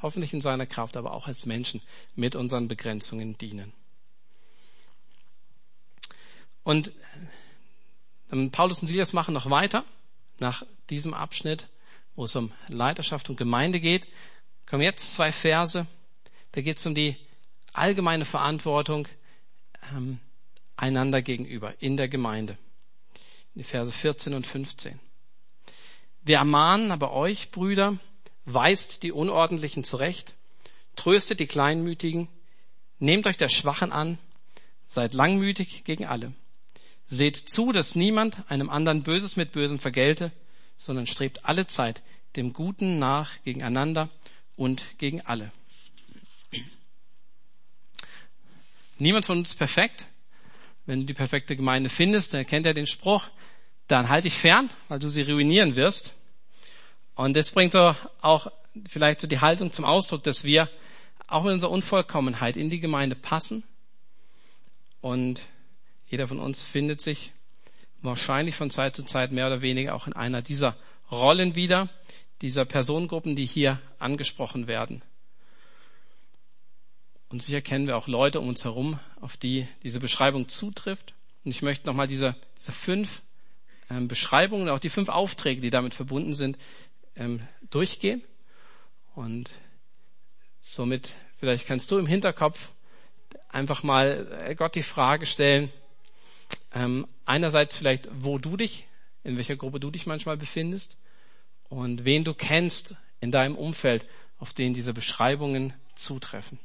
hoffentlich 0.02 0.34
in 0.34 0.42
seiner 0.42 0.66
Kraft, 0.66 0.98
aber 0.98 1.14
auch 1.14 1.28
als 1.28 1.46
Menschen 1.46 1.84
mit 2.16 2.36
unseren 2.36 2.68
Begrenzungen 2.68 3.38
dienen. 3.38 3.72
Und 6.64 6.92
Paulus 8.52 8.82
und 8.82 8.88
Silas 8.88 9.14
machen 9.14 9.34
noch 9.34 9.50
weiter. 9.50 9.84
Nach 10.40 10.64
diesem 10.90 11.14
Abschnitt, 11.14 11.68
wo 12.16 12.26
es 12.26 12.36
um 12.36 12.52
Leiterschaft 12.68 13.30
und 13.30 13.38
Gemeinde 13.38 13.80
geht, 13.80 14.08
kommen 14.66 14.84
jetzt 14.84 15.14
zwei 15.14 15.32
Verse. 15.32 15.88
Da 16.52 16.62
geht 16.62 16.78
es 16.78 16.86
um 16.86 16.96
die 16.96 17.18
allgemeine 17.74 18.26
Verantwortung 18.26 19.08
ähm, 19.92 20.20
einander 20.76 21.22
gegenüber 21.22 21.74
in 21.80 21.98
der 21.98 22.08
Gemeinde. 22.08 22.58
Die 23.56 23.64
Verse 23.64 23.92
14 23.92 24.34
und 24.34 24.48
15. 24.48 25.00
Wir 26.22 26.38
ermahnen 26.38 26.92
aber 26.92 27.14
euch, 27.14 27.52
Brüder, 27.52 27.98
weist 28.46 29.04
die 29.04 29.12
Unordentlichen 29.12 29.84
zurecht, 29.84 30.36
tröstet 30.96 31.40
die 31.40 31.48
Kleinmütigen, 31.48 32.28
nehmt 33.00 33.26
euch 33.28 33.38
der 33.38 33.48
Schwachen 33.48 33.92
an, 33.92 34.18
seid 34.88 35.14
langmütig 35.14 35.84
gegen 35.84 36.06
alle. 36.06 36.34
Seht 37.12 37.38
zu, 37.38 37.72
dass 37.72 37.96
niemand 37.96 38.50
einem 38.52 38.70
anderen 38.70 39.02
Böses 39.02 39.36
mit 39.36 39.52
Bösem 39.52 39.80
vergelte, 39.80 40.32
sondern 40.78 41.08
strebt 41.08 41.44
alle 41.44 41.66
Zeit 41.66 42.04
dem 42.36 42.54
Guten 42.54 43.00
nach 43.00 43.32
gegeneinander 43.44 44.10
und 44.56 44.84
gegen 45.00 45.22
alle. 45.22 45.52
Niemand 49.00 49.26
von 49.26 49.40
uns 49.40 49.50
ist 49.50 49.58
perfekt. 49.58 50.08
Wenn 50.86 51.02
du 51.02 51.06
die 51.08 51.16
perfekte 51.16 51.56
Gemeinde 51.56 51.90
findest, 51.90 52.34
dann 52.34 52.46
kennt 52.46 52.68
er 52.68 52.76
den 52.76 52.86
Spruch, 52.86 53.28
dann 53.88 54.10
halt 54.10 54.26
dich 54.26 54.36
fern, 54.36 54.70
weil 54.88 55.00
du 55.00 55.10
sie 55.10 55.24
ruinieren 55.24 55.76
wirst. 55.76 56.14
Und 57.16 57.36
das 57.36 57.50
bringt 57.50 57.74
so 57.74 57.96
auch 58.22 58.52
vielleicht 58.88 59.20
so 59.20 59.28
die 59.28 59.40
Haltung 59.40 59.72
zum 59.72 59.84
Ausdruck, 59.84 60.24
dass 60.24 60.44
wir 60.44 60.70
auch 61.28 61.44
mit 61.44 61.54
unserer 61.54 61.72
Unvollkommenheit 61.72 62.56
in 62.56 62.70
die 62.70 62.80
Gemeinde 62.80 63.16
passen 63.16 63.64
und 65.02 65.42
jeder 66.10 66.28
von 66.28 66.40
uns 66.40 66.64
findet 66.64 67.02
sich 67.02 67.32
wahrscheinlich 68.02 68.56
von 68.56 68.70
Zeit 68.70 68.96
zu 68.96 69.04
Zeit 69.04 69.32
mehr 69.32 69.48
oder 69.48 69.62
weniger 69.62 69.96
auch 69.96 70.08
in 70.08 70.14
einer 70.14 70.42
dieser 70.42 70.76
Rollen 71.12 71.56
wieder, 71.56 71.90
dieser 72.42 72.66
Personengruppen, 72.66 73.36
die 73.36 73.46
hier 73.46 73.80
angesprochen 74.00 74.68
werden. 74.68 75.04
Und 77.30 77.44
sicher 77.44 77.62
kennen 77.62 77.86
wir 77.86 77.96
auch 77.96 78.08
Leute 78.08 78.40
um 78.40 78.48
uns 78.48 78.64
herum, 78.64 79.00
auf 79.22 79.38
die 79.38 79.68
diese 79.84 80.00
Beschreibung 80.00 80.50
zutrifft. 80.50 81.14
Und 81.44 81.52
ich 81.52 81.62
möchte 81.62 81.86
nochmal 81.86 82.08
diese, 82.08 82.36
diese 82.58 82.72
fünf 82.72 83.22
ähm, 83.90 84.08
Beschreibungen, 84.08 84.70
auch 84.70 84.80
die 84.80 84.90
fünf 84.90 85.10
Aufträge, 85.10 85.62
die 85.62 85.70
damit 85.70 85.94
verbunden 85.94 86.34
sind, 86.34 86.58
ähm, 87.16 87.42
durchgehen. 87.70 88.24
Und 89.14 89.52
somit, 90.62 91.16
vielleicht 91.38 91.68
kannst 91.68 91.92
du 91.92 92.00
im 92.00 92.08
Hinterkopf 92.08 92.72
einfach 93.50 93.84
mal 93.84 94.42
äh, 94.48 94.56
Gott 94.56 94.74
die 94.74 94.82
Frage 94.82 95.28
stellen, 95.28 95.72
ähm, 96.74 97.08
einerseits 97.26 97.76
vielleicht, 97.76 98.10
wo 98.12 98.38
du 98.38 98.58
dich, 98.58 98.88
in 99.24 99.38
welcher 99.38 99.56
Gruppe 99.56 99.80
du 99.80 99.92
dich 99.92 100.06
manchmal 100.06 100.38
befindest 100.38 100.98
und 101.68 102.06
wen 102.06 102.24
du 102.24 102.34
kennst 102.34 102.96
in 103.20 103.32
deinem 103.32 103.56
Umfeld, 103.56 104.06
auf 104.38 104.54
den 104.54 104.74
diese 104.74 104.94
Beschreibungen 104.94 105.74
zutreffen. 105.96 106.60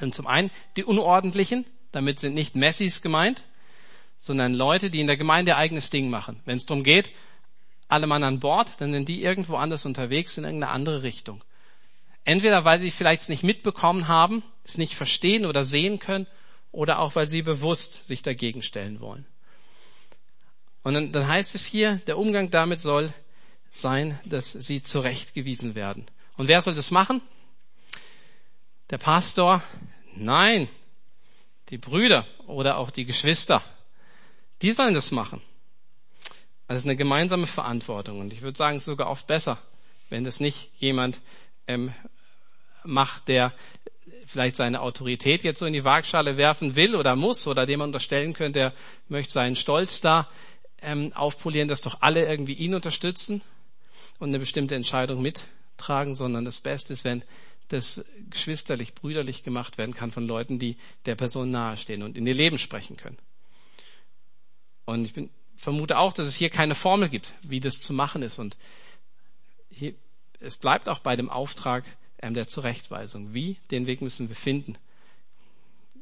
Und 0.00 0.14
zum 0.14 0.26
einen 0.26 0.50
die 0.76 0.84
Unordentlichen, 0.84 1.64
damit 1.92 2.18
sind 2.18 2.34
nicht 2.34 2.56
Messis 2.56 3.02
gemeint, 3.02 3.44
sondern 4.18 4.54
Leute, 4.54 4.90
die 4.90 5.00
in 5.00 5.06
der 5.06 5.16
Gemeinde 5.16 5.52
ihr 5.52 5.56
eigenes 5.56 5.90
Ding 5.90 6.10
machen. 6.10 6.40
Wenn 6.44 6.56
es 6.56 6.66
darum 6.66 6.82
geht, 6.82 7.12
alle 7.88 8.06
Mann 8.06 8.24
an 8.24 8.40
Bord, 8.40 8.80
dann 8.80 8.92
sind 8.92 9.08
die 9.08 9.22
irgendwo 9.22 9.56
anders 9.56 9.86
unterwegs 9.86 10.36
in 10.38 10.44
irgendeine 10.44 10.72
andere 10.72 11.02
Richtung. 11.02 11.44
Entweder 12.24 12.64
weil 12.64 12.80
sie 12.80 12.90
vielleicht 12.90 13.22
es 13.22 13.28
nicht 13.28 13.42
mitbekommen 13.42 14.08
haben, 14.08 14.42
es 14.64 14.78
nicht 14.78 14.94
verstehen 14.94 15.44
oder 15.44 15.62
sehen 15.64 15.98
können, 15.98 16.26
oder 16.74 16.98
auch 16.98 17.14
weil 17.14 17.26
sie 17.26 17.42
bewusst 17.42 18.06
sich 18.06 18.22
dagegen 18.22 18.60
stellen 18.60 19.00
wollen. 19.00 19.24
Und 20.82 20.94
dann, 20.94 21.12
dann 21.12 21.26
heißt 21.26 21.54
es 21.54 21.64
hier, 21.64 21.96
der 22.06 22.18
Umgang 22.18 22.50
damit 22.50 22.78
soll 22.78 23.12
sein, 23.70 24.18
dass 24.24 24.52
sie 24.52 24.82
zurechtgewiesen 24.82 25.74
werden. 25.74 26.06
Und 26.36 26.48
wer 26.48 26.60
soll 26.60 26.74
das 26.74 26.90
machen? 26.90 27.22
Der 28.90 28.98
Pastor? 28.98 29.62
Nein, 30.14 30.68
die 31.70 31.78
Brüder 31.78 32.26
oder 32.46 32.76
auch 32.76 32.90
die 32.90 33.04
Geschwister. 33.04 33.62
Die 34.60 34.72
sollen 34.72 34.94
das 34.94 35.10
machen. 35.10 35.40
Das 36.68 36.78
ist 36.78 36.86
eine 36.86 36.96
gemeinsame 36.96 37.46
Verantwortung. 37.46 38.20
Und 38.20 38.32
ich 38.32 38.42
würde 38.42 38.56
sagen, 38.56 38.76
es 38.76 38.82
ist 38.82 38.86
sogar 38.86 39.08
oft 39.08 39.26
besser, 39.26 39.58
wenn 40.08 40.24
das 40.24 40.40
nicht 40.40 40.70
jemand 40.76 41.20
ähm, 41.66 41.94
macht, 42.84 43.28
der 43.28 43.52
vielleicht 44.26 44.56
seine 44.56 44.80
Autorität 44.80 45.42
jetzt 45.42 45.58
so 45.58 45.66
in 45.66 45.72
die 45.72 45.84
Waagschale 45.84 46.36
werfen 46.36 46.76
will 46.76 46.94
oder 46.94 47.16
muss 47.16 47.46
oder 47.46 47.66
dem 47.66 47.80
man 47.80 47.88
unterstellen 47.88 48.32
könnte, 48.32 48.60
er 48.60 48.72
möchte 49.08 49.32
seinen 49.32 49.56
Stolz 49.56 50.00
da 50.00 50.28
ähm, 50.82 51.12
aufpolieren, 51.14 51.68
dass 51.68 51.80
doch 51.80 51.98
alle 52.00 52.26
irgendwie 52.26 52.54
ihn 52.54 52.74
unterstützen 52.74 53.42
und 54.18 54.28
eine 54.28 54.38
bestimmte 54.38 54.74
Entscheidung 54.74 55.22
mittragen, 55.22 56.14
sondern 56.14 56.44
das 56.44 56.60
Beste 56.60 56.92
ist, 56.92 57.04
wenn 57.04 57.22
das 57.68 58.04
geschwisterlich, 58.30 58.94
brüderlich 58.94 59.42
gemacht 59.42 59.78
werden 59.78 59.94
kann 59.94 60.10
von 60.10 60.26
Leuten, 60.26 60.58
die 60.58 60.76
der 61.06 61.14
Person 61.14 61.50
nahestehen 61.50 62.02
und 62.02 62.16
in 62.16 62.26
ihr 62.26 62.34
Leben 62.34 62.58
sprechen 62.58 62.96
können. 62.96 63.18
Und 64.84 65.06
ich 65.06 65.14
bin, 65.14 65.30
vermute 65.56 65.98
auch, 65.98 66.12
dass 66.12 66.26
es 66.26 66.34
hier 66.34 66.50
keine 66.50 66.74
Formel 66.74 67.08
gibt, 67.08 67.32
wie 67.42 67.60
das 67.60 67.80
zu 67.80 67.94
machen 67.94 68.22
ist. 68.22 68.38
Und 68.38 68.56
hier, 69.70 69.94
es 70.40 70.56
bleibt 70.56 70.88
auch 70.88 70.98
bei 70.98 71.16
dem 71.16 71.30
Auftrag 71.30 71.84
ähm, 72.24 72.34
der 72.34 72.48
Zurechtweisung. 72.48 73.34
Wie? 73.34 73.56
Den 73.70 73.86
Weg 73.86 74.00
müssen 74.00 74.28
wir 74.28 74.36
finden. 74.36 74.76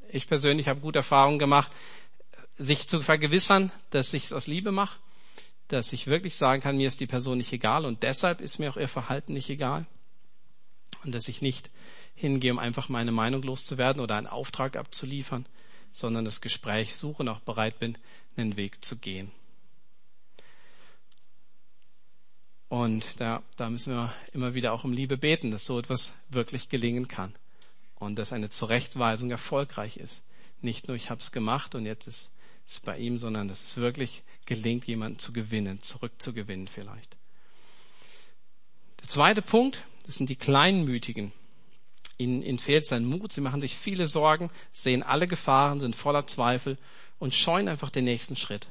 Ich 0.09 0.26
persönlich 0.26 0.69
habe 0.69 0.81
gute 0.81 1.00
Erfahrungen 1.00 1.38
gemacht, 1.38 1.73
sich 2.57 2.87
zu 2.87 3.00
vergewissern, 3.00 3.73
dass 3.91 4.14
ich 4.14 4.26
es 4.26 4.33
aus 4.33 4.47
Liebe 4.47 4.73
mache, 4.73 4.99
dass 5.69 5.93
ich 5.93 6.07
wirklich 6.07 6.37
sagen 6.37 6.62
kann, 6.62 6.76
mir 6.76 6.87
ist 6.87 7.00
die 7.00 7.07
Person 7.07 7.38
nicht 7.38 7.52
egal 7.52 7.87
und 7.87 8.02
deshalb 8.02 8.41
ist 8.41 8.59
mir 8.59 8.71
auch 8.71 8.76
ihr 8.76 8.88
Verhalten 8.88 9.33
nicht 9.33 9.50
egal 9.50 9.87
und 11.02 11.12
dass 11.12 11.29
ich 11.29 11.41
nicht 11.43 11.71
hingehe, 12.14 12.52
um 12.52 12.59
einfach 12.59 12.88
meine 12.88 13.11
Meinung 13.11 13.43
loszuwerden 13.43 14.02
oder 14.02 14.17
einen 14.17 14.26
Auftrag 14.26 14.76
abzuliefern, 14.76 15.47
sondern 15.93 16.25
das 16.25 16.41
Gespräch 16.41 16.95
suche 16.95 17.23
und 17.23 17.29
auch 17.29 17.41
bereit 17.41 17.79
bin, 17.79 17.99
einen 18.37 18.57
Weg 18.57 18.85
zu 18.85 18.97
gehen. 18.97 19.31
Und 22.73 23.21
da, 23.21 23.43
da 23.57 23.69
müssen 23.69 23.93
wir 23.93 24.14
immer 24.33 24.55
wieder 24.55 24.73
auch 24.73 24.85
um 24.85 24.95
Liebe 24.95 25.19
beten, 25.19 25.50
dass 25.50 25.67
so 25.67 25.79
etwas 25.79 26.14
wirklich 26.31 26.71
gelingen 26.71 27.07
kann. 27.07 27.35
Und 27.97 28.19
dass 28.19 28.33
eine 28.33 28.49
Zurechtweisung 28.49 29.31
erfolgreich 29.31 29.99
ist. 29.99 30.23
Nicht 30.62 30.88
nur, 30.88 30.97
ich 30.97 31.11
habe 31.11 31.21
es 31.21 31.33
gemacht 31.33 31.75
und 31.75 31.85
jetzt 31.85 32.07
ist 32.07 32.31
es 32.67 32.81
bei 32.81 32.97
ihm, 32.97 33.19
sondern 33.19 33.47
dass 33.47 33.62
es 33.62 33.76
wirklich 33.76 34.23
gelingt, 34.47 34.87
jemanden 34.87 35.19
zu 35.19 35.35
gewinnen, 35.35 35.83
zurückzugewinnen 35.83 36.67
vielleicht. 36.67 37.14
Der 39.02 39.09
zweite 39.09 39.43
Punkt, 39.43 39.85
das 40.07 40.14
sind 40.14 40.31
die 40.31 40.37
Kleinmütigen. 40.37 41.31
Ihnen, 42.17 42.43
ihnen 42.43 42.59
fehlt 42.59 42.87
sein 42.87 43.05
Mut, 43.05 43.35
sie 43.35 43.43
machen 43.43 43.61
sich 43.61 43.76
viele 43.76 44.07
Sorgen, 44.07 44.50
sehen 44.73 45.02
alle 45.02 45.26
Gefahren, 45.26 45.81
sind 45.81 45.95
voller 45.95 46.26
Zweifel 46.26 46.79
und 47.19 47.35
scheuen 47.35 47.69
einfach 47.69 47.91
den 47.91 48.05
nächsten 48.05 48.35
Schritt. 48.35 48.67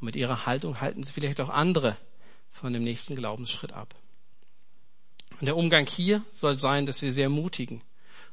Und 0.00 0.06
mit 0.06 0.16
ihrer 0.16 0.46
Haltung 0.46 0.80
halten 0.80 1.02
sie 1.02 1.12
vielleicht 1.12 1.42
auch 1.42 1.50
andere 1.50 1.98
von 2.54 2.72
dem 2.72 2.84
nächsten 2.84 3.16
Glaubensschritt 3.16 3.72
ab. 3.72 3.94
Und 5.40 5.46
der 5.46 5.56
Umgang 5.56 5.86
hier 5.86 6.24
soll 6.30 6.56
sein, 6.56 6.86
dass 6.86 7.02
wir 7.02 7.12
sie 7.12 7.22
ermutigen. 7.22 7.82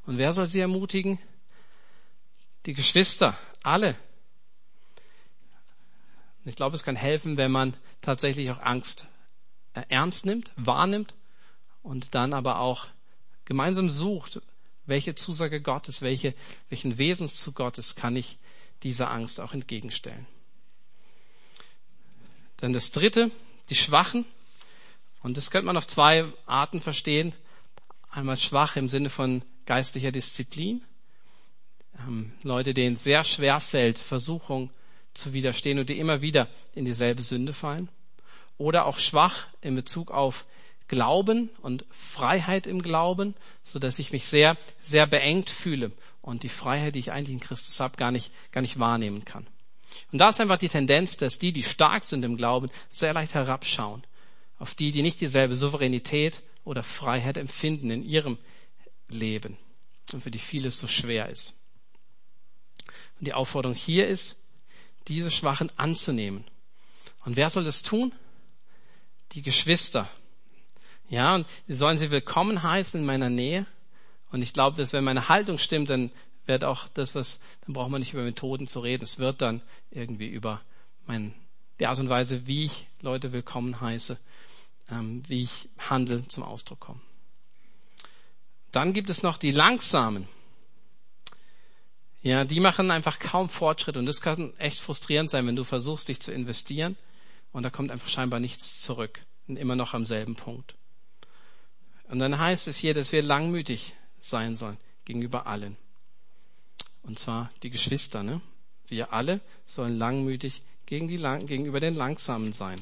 Und 0.05 0.17
wer 0.17 0.31
soll 0.31 0.45
sie 0.45 0.59
ermutigen? 0.59 1.19
Die 2.67 2.73
Geschwister, 2.73 3.37
alle. 3.63 3.97
Ich 6.45 6.55
glaube, 6.55 6.75
es 6.75 6.83
kann 6.83 6.95
helfen, 6.95 7.37
wenn 7.37 7.51
man 7.51 7.75
tatsächlich 8.01 8.49
auch 8.51 8.59
Angst 8.59 9.07
äh, 9.73 9.83
ernst 9.89 10.25
nimmt, 10.25 10.53
wahrnimmt 10.55 11.15
und 11.81 12.13
dann 12.13 12.33
aber 12.33 12.59
auch 12.59 12.87
gemeinsam 13.45 13.89
sucht, 13.89 14.41
welche 14.85 15.15
Zusage 15.15 15.61
Gottes, 15.61 16.01
welche, 16.01 16.35
welchen 16.69 16.97
Wesenszug 16.97 17.55
Gottes 17.55 17.95
kann 17.95 18.15
ich 18.15 18.37
dieser 18.83 19.09
Angst 19.09 19.39
auch 19.39 19.53
entgegenstellen. 19.53 20.27
Dann 22.57 22.73
das 22.73 22.91
dritte, 22.91 23.31
die 23.71 23.75
Schwachen. 23.75 24.25
Und 25.23 25.37
das 25.37 25.49
könnte 25.49 25.65
man 25.65 25.77
auf 25.77 25.87
zwei 25.87 26.25
Arten 26.45 26.81
verstehen. 26.81 27.33
Einmal 28.11 28.37
schwach 28.37 28.75
im 28.75 28.87
Sinne 28.87 29.09
von 29.09 29.43
geistlicher 29.65 30.11
Disziplin. 30.11 30.83
Ähm, 31.99 32.33
Leute, 32.43 32.73
denen 32.73 32.95
sehr 32.95 33.23
schwer 33.23 33.59
fällt, 33.59 33.97
Versuchung 33.97 34.69
zu 35.13 35.33
widerstehen 35.33 35.79
und 35.79 35.89
die 35.89 35.97
immer 35.97 36.21
wieder 36.21 36.47
in 36.75 36.85
dieselbe 36.85 37.23
Sünde 37.23 37.53
fallen. 37.53 37.89
Oder 38.57 38.85
auch 38.85 38.99
schwach 38.99 39.47
in 39.61 39.73
Bezug 39.75 40.11
auf 40.11 40.45
Glauben 40.87 41.49
und 41.61 41.85
Freiheit 41.89 42.67
im 42.67 42.81
Glauben, 42.81 43.35
so 43.63 43.79
dass 43.79 43.99
ich 43.99 44.11
mich 44.11 44.27
sehr, 44.27 44.57
sehr 44.81 45.07
beengt 45.07 45.49
fühle 45.49 45.93
und 46.21 46.43
die 46.43 46.49
Freiheit, 46.49 46.95
die 46.95 46.99
ich 46.99 47.11
eigentlich 47.11 47.33
in 47.33 47.39
Christus 47.39 47.79
habe, 47.79 47.95
gar 47.95 48.11
nicht, 48.11 48.31
gar 48.51 48.61
nicht 48.61 48.77
wahrnehmen 48.77 49.23
kann. 49.23 49.47
Und 50.11 50.19
da 50.19 50.29
ist 50.29 50.39
einfach 50.39 50.57
die 50.57 50.69
Tendenz, 50.69 51.17
dass 51.17 51.39
die, 51.39 51.51
die 51.51 51.63
stark 51.63 52.03
sind 52.03 52.23
im 52.23 52.37
Glauben, 52.37 52.69
sehr 52.89 53.13
leicht 53.13 53.35
herabschauen 53.35 54.03
auf 54.61 54.75
die, 54.75 54.91
die 54.91 55.01
nicht 55.01 55.19
dieselbe 55.19 55.55
Souveränität 55.55 56.43
oder 56.63 56.83
Freiheit 56.83 57.37
empfinden 57.37 57.89
in 57.89 58.03
ihrem 58.03 58.37
Leben 59.09 59.57
und 60.13 60.21
für 60.21 60.29
die 60.29 60.37
vieles 60.37 60.79
so 60.79 60.85
schwer 60.85 61.29
ist. 61.29 61.55
Und 63.19 63.25
die 63.25 63.33
Aufforderung 63.33 63.75
hier 63.75 64.07
ist, 64.07 64.37
diese 65.07 65.31
Schwachen 65.31 65.71
anzunehmen. 65.77 66.45
Und 67.25 67.37
wer 67.37 67.49
soll 67.49 67.63
das 67.63 67.81
tun? 67.81 68.13
Die 69.31 69.41
Geschwister. 69.41 70.11
Ja, 71.09 71.33
und 71.33 71.47
sie 71.67 71.73
sollen 71.73 71.97
sie 71.97 72.11
willkommen 72.11 72.61
heißen 72.61 72.99
in 72.99 73.05
meiner 73.05 73.31
Nähe. 73.31 73.65
Und 74.31 74.43
ich 74.43 74.53
glaube, 74.53 74.77
dass 74.77 74.93
wenn 74.93 75.03
meine 75.03 75.27
Haltung 75.27 75.57
stimmt, 75.57 75.89
dann 75.89 76.11
wird 76.51 76.63
auch 76.65 76.87
das, 76.89 77.15
was, 77.15 77.39
dann 77.65 77.73
braucht 77.73 77.89
man 77.89 78.01
nicht 78.01 78.13
über 78.13 78.23
Methoden 78.23 78.67
zu 78.67 78.81
reden. 78.81 79.03
Es 79.03 79.19
wird 79.19 79.41
dann 79.41 79.61
irgendwie 79.89 80.27
über 80.27 80.61
mein, 81.07 81.33
die 81.79 81.87
Art 81.87 81.97
und 81.97 82.09
Weise, 82.09 82.45
wie 82.45 82.65
ich 82.65 82.87
Leute 83.01 83.31
willkommen 83.31 83.79
heiße, 83.79 84.19
ähm, 84.91 85.23
wie 85.27 85.43
ich 85.43 85.69
handle, 85.79 86.27
zum 86.27 86.43
Ausdruck 86.43 86.81
kommen. 86.81 87.01
Dann 88.71 88.93
gibt 88.93 89.09
es 89.09 89.23
noch 89.23 89.37
die 89.37 89.51
Langsamen. 89.51 90.27
Ja, 92.21 92.43
die 92.43 92.59
machen 92.59 92.91
einfach 92.91 93.17
kaum 93.17 93.49
Fortschritt 93.49 93.97
und 93.97 94.05
das 94.05 94.21
kann 94.21 94.55
echt 94.57 94.79
frustrierend 94.79 95.29
sein, 95.29 95.47
wenn 95.47 95.55
du 95.55 95.63
versuchst, 95.63 96.07
dich 96.07 96.19
zu 96.19 96.31
investieren 96.31 96.97
und 97.51 97.63
da 97.63 97.69
kommt 97.69 97.91
einfach 97.91 98.09
scheinbar 98.09 98.39
nichts 98.39 98.81
zurück 98.81 99.21
und 99.47 99.57
immer 99.57 99.75
noch 99.75 99.93
am 99.93 100.05
selben 100.05 100.35
Punkt. 100.35 100.75
Und 102.09 102.19
dann 102.19 102.37
heißt 102.37 102.67
es 102.67 102.77
hier, 102.77 102.93
dass 102.93 103.13
wir 103.13 103.23
langmütig 103.23 103.95
sein 104.19 104.55
sollen 104.55 104.77
gegenüber 105.05 105.47
allen. 105.47 105.77
Und 107.03 107.19
zwar 107.19 107.51
die 107.63 107.69
Geschwister, 107.69 108.23
ne? 108.23 108.41
Wir 108.87 109.13
alle 109.13 109.41
sollen 109.65 109.97
langmütig 109.97 110.61
gegen 110.85 111.07
die, 111.07 111.17
gegenüber 111.45 111.79
den 111.79 111.95
Langsamen 111.95 112.51
sein. 112.51 112.81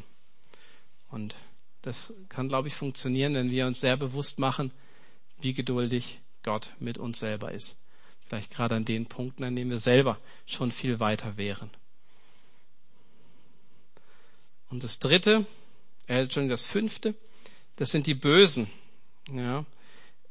Und 1.09 1.35
das 1.83 2.13
kann, 2.29 2.49
glaube 2.49 2.67
ich, 2.67 2.73
funktionieren, 2.73 3.35
wenn 3.35 3.51
wir 3.51 3.67
uns 3.67 3.79
sehr 3.79 3.95
bewusst 3.95 4.39
machen, 4.39 4.71
wie 5.39 5.53
geduldig 5.53 6.19
Gott 6.43 6.73
mit 6.79 6.97
uns 6.97 7.19
selber 7.19 7.51
ist. 7.51 7.77
Vielleicht 8.25 8.51
gerade 8.51 8.75
an 8.75 8.85
den 8.85 9.05
Punkten, 9.05 9.43
an 9.43 9.55
denen 9.55 9.69
wir 9.69 9.79
selber 9.79 10.19
schon 10.45 10.71
viel 10.71 10.99
weiter 10.99 11.37
wären. 11.37 11.69
Und 14.69 14.83
das 14.83 14.99
dritte, 14.99 15.45
äh, 16.07 16.21
Entschuldigung, 16.21 16.49
das 16.49 16.65
fünfte, 16.65 17.15
das 17.77 17.91
sind 17.91 18.07
die 18.07 18.13
Bösen, 18.13 18.67
ja, 19.31 19.65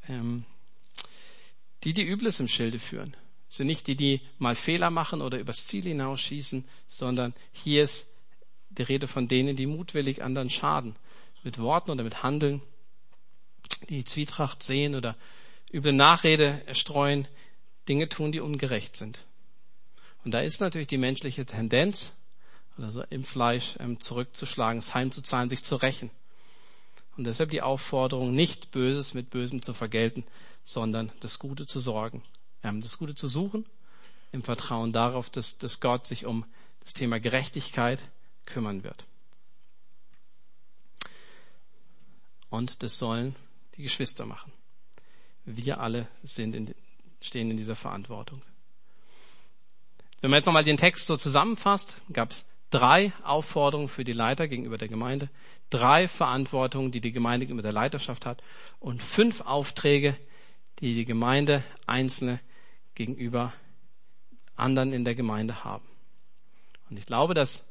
ähm, 0.08 0.44
die 1.84 1.92
die 1.92 2.06
Übles 2.06 2.40
im 2.40 2.48
Schilde 2.48 2.78
führen 2.78 3.16
sind 3.48 3.66
nicht 3.66 3.86
die, 3.86 3.96
die 3.96 4.20
mal 4.38 4.54
Fehler 4.54 4.90
machen 4.90 5.22
oder 5.22 5.38
übers 5.38 5.66
Ziel 5.66 5.84
hinausschießen, 5.84 6.64
sondern 6.86 7.34
hier 7.52 7.82
ist 7.82 8.06
die 8.70 8.82
Rede 8.82 9.06
von 9.06 9.26
denen, 9.26 9.56
die 9.56 9.66
mutwillig 9.66 10.22
anderen 10.22 10.50
schaden. 10.50 10.96
Mit 11.42 11.58
Worten 11.58 11.90
oder 11.90 12.04
mit 12.04 12.22
Handeln, 12.22 12.60
die 13.88 14.04
Zwietracht 14.04 14.62
sehen 14.62 14.94
oder 14.94 15.16
üble 15.72 15.92
Nachrede 15.92 16.62
erstreuen, 16.66 17.26
Dinge 17.88 18.08
tun, 18.08 18.32
die 18.32 18.40
ungerecht 18.40 18.96
sind. 18.96 19.24
Und 20.24 20.32
da 20.32 20.40
ist 20.40 20.60
natürlich 20.60 20.88
die 20.88 20.98
menschliche 20.98 21.46
Tendenz, 21.46 22.12
also 22.76 23.02
im 23.10 23.24
Fleisch 23.24 23.76
ähm, 23.80 23.98
zurückzuschlagen, 23.98 24.78
es 24.78 24.94
heimzuzahlen, 24.94 25.48
sich 25.48 25.64
zu 25.64 25.76
rächen. 25.76 26.10
Und 27.16 27.24
deshalb 27.24 27.50
die 27.50 27.62
Aufforderung, 27.62 28.32
nicht 28.32 28.70
Böses 28.70 29.14
mit 29.14 29.30
Bösem 29.30 29.62
zu 29.62 29.74
vergelten, 29.74 30.24
sondern 30.64 31.10
das 31.20 31.38
Gute 31.38 31.66
zu 31.66 31.80
sorgen 31.80 32.22
das 32.62 32.98
Gute 32.98 33.14
zu 33.14 33.28
suchen, 33.28 33.66
im 34.32 34.42
Vertrauen 34.42 34.92
darauf, 34.92 35.30
dass, 35.30 35.58
dass 35.58 35.80
Gott 35.80 36.06
sich 36.06 36.26
um 36.26 36.44
das 36.80 36.92
Thema 36.92 37.20
Gerechtigkeit 37.20 38.02
kümmern 38.46 38.82
wird. 38.82 39.04
Und 42.50 42.82
das 42.82 42.98
sollen 42.98 43.36
die 43.76 43.82
Geschwister 43.82 44.26
machen. 44.26 44.52
Wir 45.44 45.80
alle 45.80 46.08
sind 46.22 46.54
in, 46.54 46.74
stehen 47.20 47.50
in 47.50 47.56
dieser 47.56 47.76
Verantwortung. 47.76 48.42
Wenn 50.20 50.30
man 50.30 50.38
jetzt 50.38 50.46
nochmal 50.46 50.64
den 50.64 50.76
Text 50.76 51.06
so 51.06 51.16
zusammenfasst, 51.16 52.00
gab 52.12 52.30
es 52.32 52.46
drei 52.70 53.12
Aufforderungen 53.22 53.88
für 53.88 54.04
die 54.04 54.12
Leiter 54.12 54.48
gegenüber 54.48 54.78
der 54.78 54.88
Gemeinde, 54.88 55.30
drei 55.70 56.08
Verantwortungen, 56.08 56.90
die 56.90 57.00
die 57.00 57.12
Gemeinde 57.12 57.46
gegenüber 57.46 57.62
der 57.62 57.72
Leiterschaft 57.72 58.26
hat 58.26 58.42
und 58.80 59.02
fünf 59.02 59.42
Aufträge, 59.42 60.16
die 60.80 60.94
die 60.94 61.04
Gemeinde 61.04 61.64
Einzelne 61.86 62.40
gegenüber 62.94 63.52
anderen 64.56 64.92
in 64.92 65.04
der 65.04 65.14
Gemeinde 65.14 65.64
haben. 65.64 65.86
Und 66.90 66.98
ich 66.98 67.06
glaube, 67.06 67.34
dass 67.34 67.64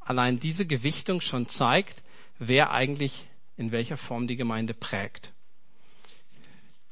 allein 0.00 0.40
diese 0.40 0.66
Gewichtung 0.66 1.20
schon 1.20 1.48
zeigt, 1.48 2.02
wer 2.38 2.70
eigentlich 2.70 3.26
in 3.56 3.72
welcher 3.72 3.96
Form 3.96 4.26
die 4.26 4.36
Gemeinde 4.36 4.74
prägt. 4.74 5.32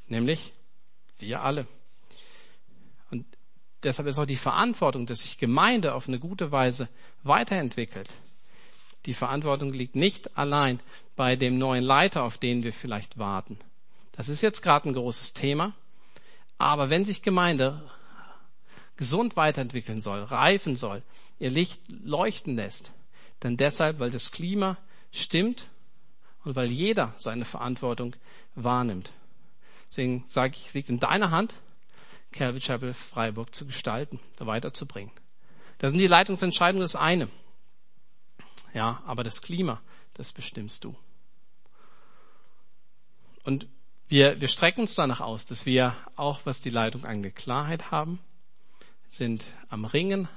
Nämlich 0.07 0.53
wir 1.19 1.43
alle. 1.43 1.67
Und 3.11 3.27
deshalb 3.83 4.09
ist 4.09 4.19
auch 4.19 4.27
die 4.27 4.37
Verantwortung, 4.37 5.07
dass 5.07 5.21
sich 5.21 5.39
Gemeinde 5.39 5.95
auf 5.95 6.09
eine 6.09 6.19
gute 6.19 6.53
Weise 6.53 6.89
weiterentwickelt. 7.23 8.11
Die 9.07 9.15
Verantwortung 9.15 9.73
liegt 9.73 9.97
nicht 9.97 10.37
allein 10.37 10.81
bei 11.17 11.37
dem 11.37 11.59
neuen 11.59 11.85
Leiter, 11.85 12.25
auf 12.25 12.39
den 12.39 12.63
wir 12.63 12.73
vielleicht 12.73 13.19
warten. 13.19 13.59
Das 14.19 14.29
ist 14.29 14.43
jetzt 14.43 14.63
gerade 14.63 14.89
ein 14.89 14.95
großes 14.95 15.33
Thema. 15.33 15.75
Aber 16.59 16.91
wenn 16.91 17.05
sich 17.05 17.23
Gemeinde 17.23 17.89
gesund 18.97 19.37
weiterentwickeln 19.37 20.01
soll, 20.01 20.25
reifen 20.25 20.75
soll, 20.75 21.05
ihr 21.39 21.51
Licht 21.51 21.81
leuchten 21.89 22.57
lässt, 22.57 22.93
dann 23.39 23.57
deshalb, 23.57 24.01
weil 24.01 24.11
das 24.11 24.33
Klima 24.33 24.77
stimmt 25.13 25.69
und 26.43 26.57
weil 26.57 26.69
jeder 26.69 27.15
seine 27.17 27.45
Verantwortung 27.45 28.17
wahrnimmt. 28.57 29.13
Deswegen 29.89 30.25
sage 30.27 30.57
ich, 30.57 30.75
liegt 30.75 30.89
in 30.89 30.99
deiner 30.99 31.31
Hand, 31.31 31.55
Calvary 32.33 32.59
Chapel 32.59 32.95
Freiburg 32.95 33.55
zu 33.55 33.67
gestalten, 33.67 34.19
da 34.35 34.49
weiterzubringen. 34.49 35.13
Da 35.79 35.91
sind 35.91 35.99
die 36.01 36.09
Leitungsentscheidungen 36.09 36.83
das 36.83 36.97
eine. 36.97 37.29
Ja, 38.75 39.01
aber 39.07 39.23
das 39.23 39.43
Klima, 39.43 39.81
das 40.15 40.33
bestimmst 40.33 40.83
du. 40.83 40.97
Und 43.45 43.69
wir, 44.09 44.41
wir 44.41 44.49
strecken 44.49 44.83
uns 44.83 44.95
danach 44.95 45.21
aus, 45.21 45.45
dass 45.47 45.67
wir 45.67 45.97
auch, 46.17 46.41
was 46.45 46.61
die 46.61 46.71
Leitung 46.71 47.05
angeht, 47.05 47.37
Klarheit 47.37 47.91
haben, 47.91 48.21
sind 49.09 49.53
am 49.69 49.85
Ringen, 49.85 50.29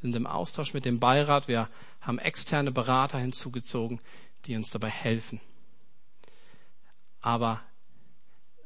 sind 0.00 0.14
im 0.14 0.26
Austausch 0.26 0.74
mit 0.74 0.84
dem 0.84 0.98
Beirat. 0.98 1.48
Wir 1.48 1.68
haben 2.00 2.18
externe 2.18 2.72
Berater 2.72 3.18
hinzugezogen, 3.18 4.00
die 4.44 4.56
uns 4.56 4.70
dabei 4.70 4.90
helfen. 4.90 5.40
Aber 7.20 7.62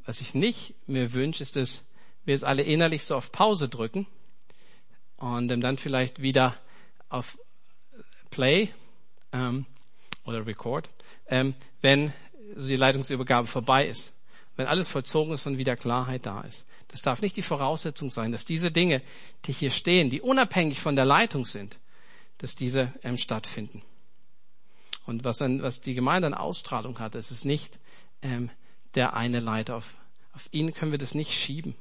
was 0.04 0.20
ich 0.20 0.34
nicht 0.34 0.74
mir 0.86 1.12
wünsche, 1.12 1.42
ist, 1.42 1.56
dass 1.56 1.84
wir 2.24 2.34
es 2.34 2.44
alle 2.44 2.62
innerlich 2.62 3.04
so 3.04 3.16
auf 3.16 3.32
Pause 3.32 3.68
drücken 3.68 4.06
und 5.16 5.48
dann 5.48 5.78
vielleicht 5.78 6.22
wieder 6.22 6.56
auf 7.08 7.38
Play 8.30 8.70
ähm, 9.32 9.66
oder 10.24 10.46
Record, 10.46 10.88
ähm, 11.28 11.54
wenn 11.80 12.12
so 12.56 12.68
die 12.68 12.76
Leitungsübergabe 12.76 13.46
vorbei 13.46 13.86
ist. 13.86 14.12
Wenn 14.56 14.66
alles 14.66 14.88
vollzogen 14.88 15.32
ist 15.32 15.46
und 15.46 15.58
wieder 15.58 15.76
Klarheit 15.76 16.26
da 16.26 16.42
ist. 16.42 16.66
Das 16.88 17.02
darf 17.02 17.22
nicht 17.22 17.36
die 17.36 17.42
Voraussetzung 17.42 18.10
sein, 18.10 18.32
dass 18.32 18.44
diese 18.44 18.70
Dinge, 18.70 19.02
die 19.44 19.52
hier 19.52 19.70
stehen, 19.70 20.10
die 20.10 20.20
unabhängig 20.20 20.80
von 20.80 20.96
der 20.96 21.04
Leitung 21.04 21.44
sind, 21.44 21.78
dass 22.38 22.56
diese 22.56 22.92
ähm, 23.02 23.16
stattfinden. 23.16 23.82
Und 25.06 25.24
was, 25.24 25.38
dann, 25.38 25.62
was 25.62 25.80
die 25.80 25.94
Gemeinde 25.94 26.26
an 26.26 26.34
Ausstrahlung 26.34 26.98
hat, 26.98 27.14
das 27.14 27.30
ist 27.30 27.44
nicht 27.44 27.78
ähm, 28.22 28.50
der 28.94 29.14
eine 29.14 29.40
Leiter. 29.40 29.76
Auf, 29.76 29.94
auf 30.32 30.48
ihn 30.50 30.72
können 30.72 30.90
wir 30.90 30.98
das 30.98 31.14
nicht 31.14 31.32
schieben. 31.32 31.74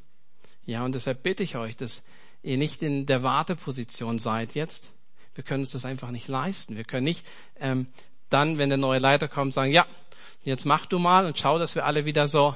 Ja, 0.66 0.86
und 0.86 0.94
deshalb 0.94 1.24
bitte 1.24 1.44
ich 1.44 1.56
euch, 1.56 1.76
dass 1.76 2.04
ihr 2.44 2.58
nicht 2.58 2.82
in 2.82 3.06
der 3.06 3.24
Warteposition 3.24 4.20
seid 4.20 4.54
jetzt. 4.54 4.94
Wir 5.34 5.44
können 5.44 5.64
uns 5.64 5.72
das 5.72 5.86
einfach 5.86 6.12
nicht 6.12 6.28
leisten. 6.28 6.76
Wir 6.76 6.84
können 6.84 7.06
nicht 7.06 7.26
ähm, 7.60 7.88
dann, 8.30 8.58
wenn 8.58 8.70
der 8.70 8.78
neue 8.78 9.00
Leiter 9.00 9.28
kommt, 9.28 9.54
sagen, 9.54 9.72
ja, 9.72 9.86
jetzt 10.44 10.66
mach 10.66 10.86
du 10.86 11.00
mal 11.00 11.26
und 11.26 11.38
schau, 11.38 11.60
dass 11.60 11.76
wir 11.76 11.86
alle 11.86 12.06
wieder 12.06 12.28
so 12.28 12.56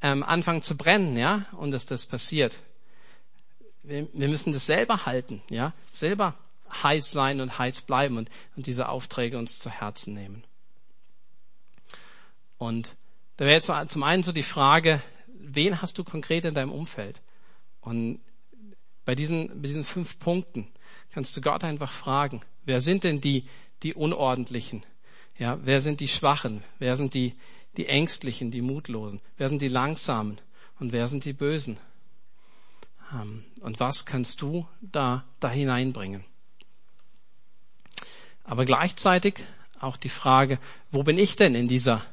ähm, 0.00 0.22
anfangen 0.22 0.62
zu 0.62 0.76
brennen, 0.76 1.16
ja, 1.16 1.46
und 1.52 1.70
dass 1.70 1.86
das 1.86 2.06
passiert. 2.06 2.58
Wir, 3.82 4.08
wir 4.12 4.28
müssen 4.28 4.52
das 4.52 4.66
selber 4.66 5.06
halten, 5.06 5.42
ja, 5.48 5.72
selber 5.90 6.34
heiß 6.82 7.10
sein 7.10 7.40
und 7.40 7.58
heiß 7.58 7.82
bleiben 7.82 8.16
und, 8.16 8.30
und 8.56 8.66
diese 8.66 8.88
Aufträge 8.88 9.38
uns 9.38 9.58
zu 9.58 9.70
Herzen 9.70 10.14
nehmen. 10.14 10.44
Und 12.58 12.94
da 13.36 13.44
wäre 13.44 13.56
jetzt 13.56 13.70
zum 13.90 14.02
einen 14.02 14.22
so 14.22 14.32
die 14.32 14.42
Frage, 14.42 15.02
wen 15.26 15.82
hast 15.82 15.98
du 15.98 16.04
konkret 16.04 16.44
in 16.44 16.54
deinem 16.54 16.70
Umfeld? 16.70 17.20
Und 17.80 18.20
bei 19.04 19.14
diesen, 19.14 19.48
bei 19.48 19.68
diesen 19.68 19.84
fünf 19.84 20.18
Punkten 20.18 20.68
kannst 21.12 21.36
du 21.36 21.40
Gott 21.40 21.64
einfach 21.64 21.90
fragen, 21.90 22.42
wer 22.64 22.80
sind 22.80 23.04
denn 23.04 23.20
die, 23.20 23.46
die 23.82 23.94
Unordentlichen? 23.94 24.84
Ja, 25.38 25.58
wer 25.62 25.80
sind 25.80 26.00
die 26.00 26.08
Schwachen? 26.08 26.62
Wer 26.78 26.96
sind 26.96 27.14
die, 27.14 27.34
die 27.76 27.86
Ängstlichen, 27.86 28.50
die 28.50 28.62
Mutlosen? 28.62 29.20
Wer 29.36 29.48
sind 29.48 29.62
die 29.62 29.68
Langsamen? 29.68 30.40
Und 30.78 30.92
wer 30.92 31.08
sind 31.08 31.24
die 31.24 31.32
Bösen? 31.32 31.78
Ähm, 33.12 33.44
und 33.60 33.80
was 33.80 34.04
kannst 34.04 34.42
du 34.42 34.66
da, 34.80 35.24
da 35.40 35.50
hineinbringen? 35.50 36.24
Aber 38.44 38.64
gleichzeitig 38.64 39.44
auch 39.80 39.96
die 39.96 40.08
Frage, 40.08 40.58
wo 40.90 41.02
bin 41.02 41.18
ich 41.18 41.36
denn 41.36 41.54
in 41.54 41.68
dieser 41.68 42.04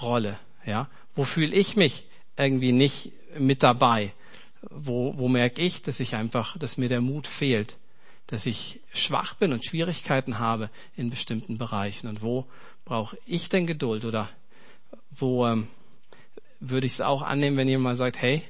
Rolle? 0.00 0.38
Ja, 0.64 0.88
wo 1.14 1.24
fühle 1.24 1.54
ich 1.54 1.76
mich 1.76 2.06
irgendwie 2.36 2.72
nicht 2.72 3.12
mit 3.38 3.62
dabei? 3.62 4.12
Wo, 4.62 5.16
wo 5.16 5.28
merke 5.28 5.62
ich, 5.62 5.82
dass 5.82 6.00
ich 6.00 6.14
einfach, 6.14 6.58
dass 6.58 6.76
mir 6.76 6.88
der 6.88 7.00
Mut 7.00 7.26
fehlt? 7.26 7.78
Dass 8.30 8.46
ich 8.46 8.80
schwach 8.92 9.34
bin 9.34 9.52
und 9.52 9.64
Schwierigkeiten 9.64 10.38
habe 10.38 10.70
in 10.96 11.10
bestimmten 11.10 11.58
Bereichen? 11.58 12.06
Und 12.06 12.22
wo 12.22 12.46
brauche 12.84 13.18
ich 13.26 13.48
denn 13.48 13.66
Geduld 13.66 14.04
oder 14.04 14.30
wo 15.10 15.46
ähm, 15.46 15.66
würde 16.60 16.86
ich 16.86 16.92
es 16.92 17.00
auch 17.00 17.22
annehmen, 17.22 17.56
wenn 17.56 17.66
jemand 17.66 17.98
sagt, 17.98 18.20
hey, 18.22 18.44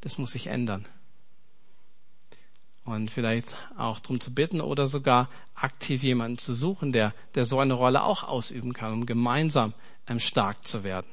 das 0.00 0.18
muss 0.18 0.32
sich 0.32 0.48
ändern. 0.48 0.86
Und 2.84 3.10
vielleicht 3.10 3.54
auch 3.76 4.00
darum 4.00 4.20
zu 4.20 4.34
bitten 4.34 4.60
oder 4.60 4.86
sogar 4.86 5.28
aktiv 5.54 6.02
jemanden 6.02 6.38
zu 6.38 6.54
suchen, 6.54 6.92
der, 6.92 7.14
der 7.34 7.44
so 7.44 7.60
eine 7.60 7.74
Rolle 7.74 8.02
auch 8.02 8.24
ausüben 8.24 8.72
kann, 8.72 8.92
um 8.92 9.06
gemeinsam 9.06 9.74
ähm, 10.08 10.18
stark 10.18 10.66
zu 10.66 10.82
werden. 10.82 11.06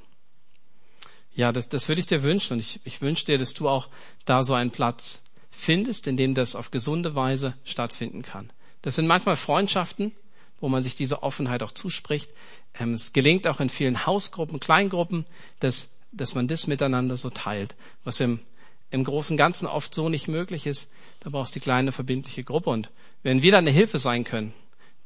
Ja, 1.36 1.51
das, 1.51 1.69
das 1.69 1.88
würde 1.88 1.99
ich 1.99 2.08
dir 2.08 2.23
wünschen 2.23 2.53
und 2.53 2.60
ich, 2.62 2.80
ich 2.84 3.01
wünsche 3.01 3.25
dir, 3.25 3.38
dass 3.38 3.53
du 3.53 3.69
auch 3.69 3.89
da 4.25 4.41
so 4.41 4.56
einen 4.56 4.71
Platz 4.71 5.21
findest, 5.58 6.08
in 6.08 6.17
dem 6.17 6.36
das 6.36 6.56
auf 6.56 6.72
gesunde 6.72 7.15
Weise 7.15 7.56
stattfinden 7.65 8.22
kann. 8.22 8.50
Das 8.84 8.96
sind 8.96 9.08
manchmal 9.08 9.36
Freundschaften, 9.36 10.13
wo 10.62 10.70
man 10.70 10.84
sich 10.84 10.96
diese 10.96 11.24
Offenheit 11.24 11.63
auch 11.63 11.72
zuspricht. 11.72 12.32
Ähm, 12.80 12.93
es 12.93 13.12
gelingt 13.12 13.48
auch 13.48 13.60
in 13.60 13.70
vielen 13.70 14.06
Hausgruppen, 14.06 14.60
Kleingruppen, 14.60 15.26
dass, 15.60 15.89
dass 16.12 16.36
man 16.36 16.48
das 16.48 16.67
miteinander 16.67 17.17
so 17.17 17.30
teilt, 17.30 17.76
was 18.04 18.20
im, 18.20 18.39
im 18.91 19.04
Großen 19.04 19.36
Ganzen 19.36 19.67
oft 19.67 19.93
so 19.93 20.10
nicht 20.10 20.28
möglich 20.28 20.67
ist. 20.67 20.89
Da 21.22 21.32
brauchst 21.32 21.56
du 21.56 21.60
die 21.60 21.63
kleine 21.63 21.91
verbindliche 21.91 22.43
Gruppe. 22.43 22.70
Und 22.70 22.89
wenn 23.24 23.41
wir 23.41 23.52
dann 23.52 23.65
eine 23.65 23.72
Hilfe 23.72 23.98
sein 23.98 24.24
können, 24.24 24.54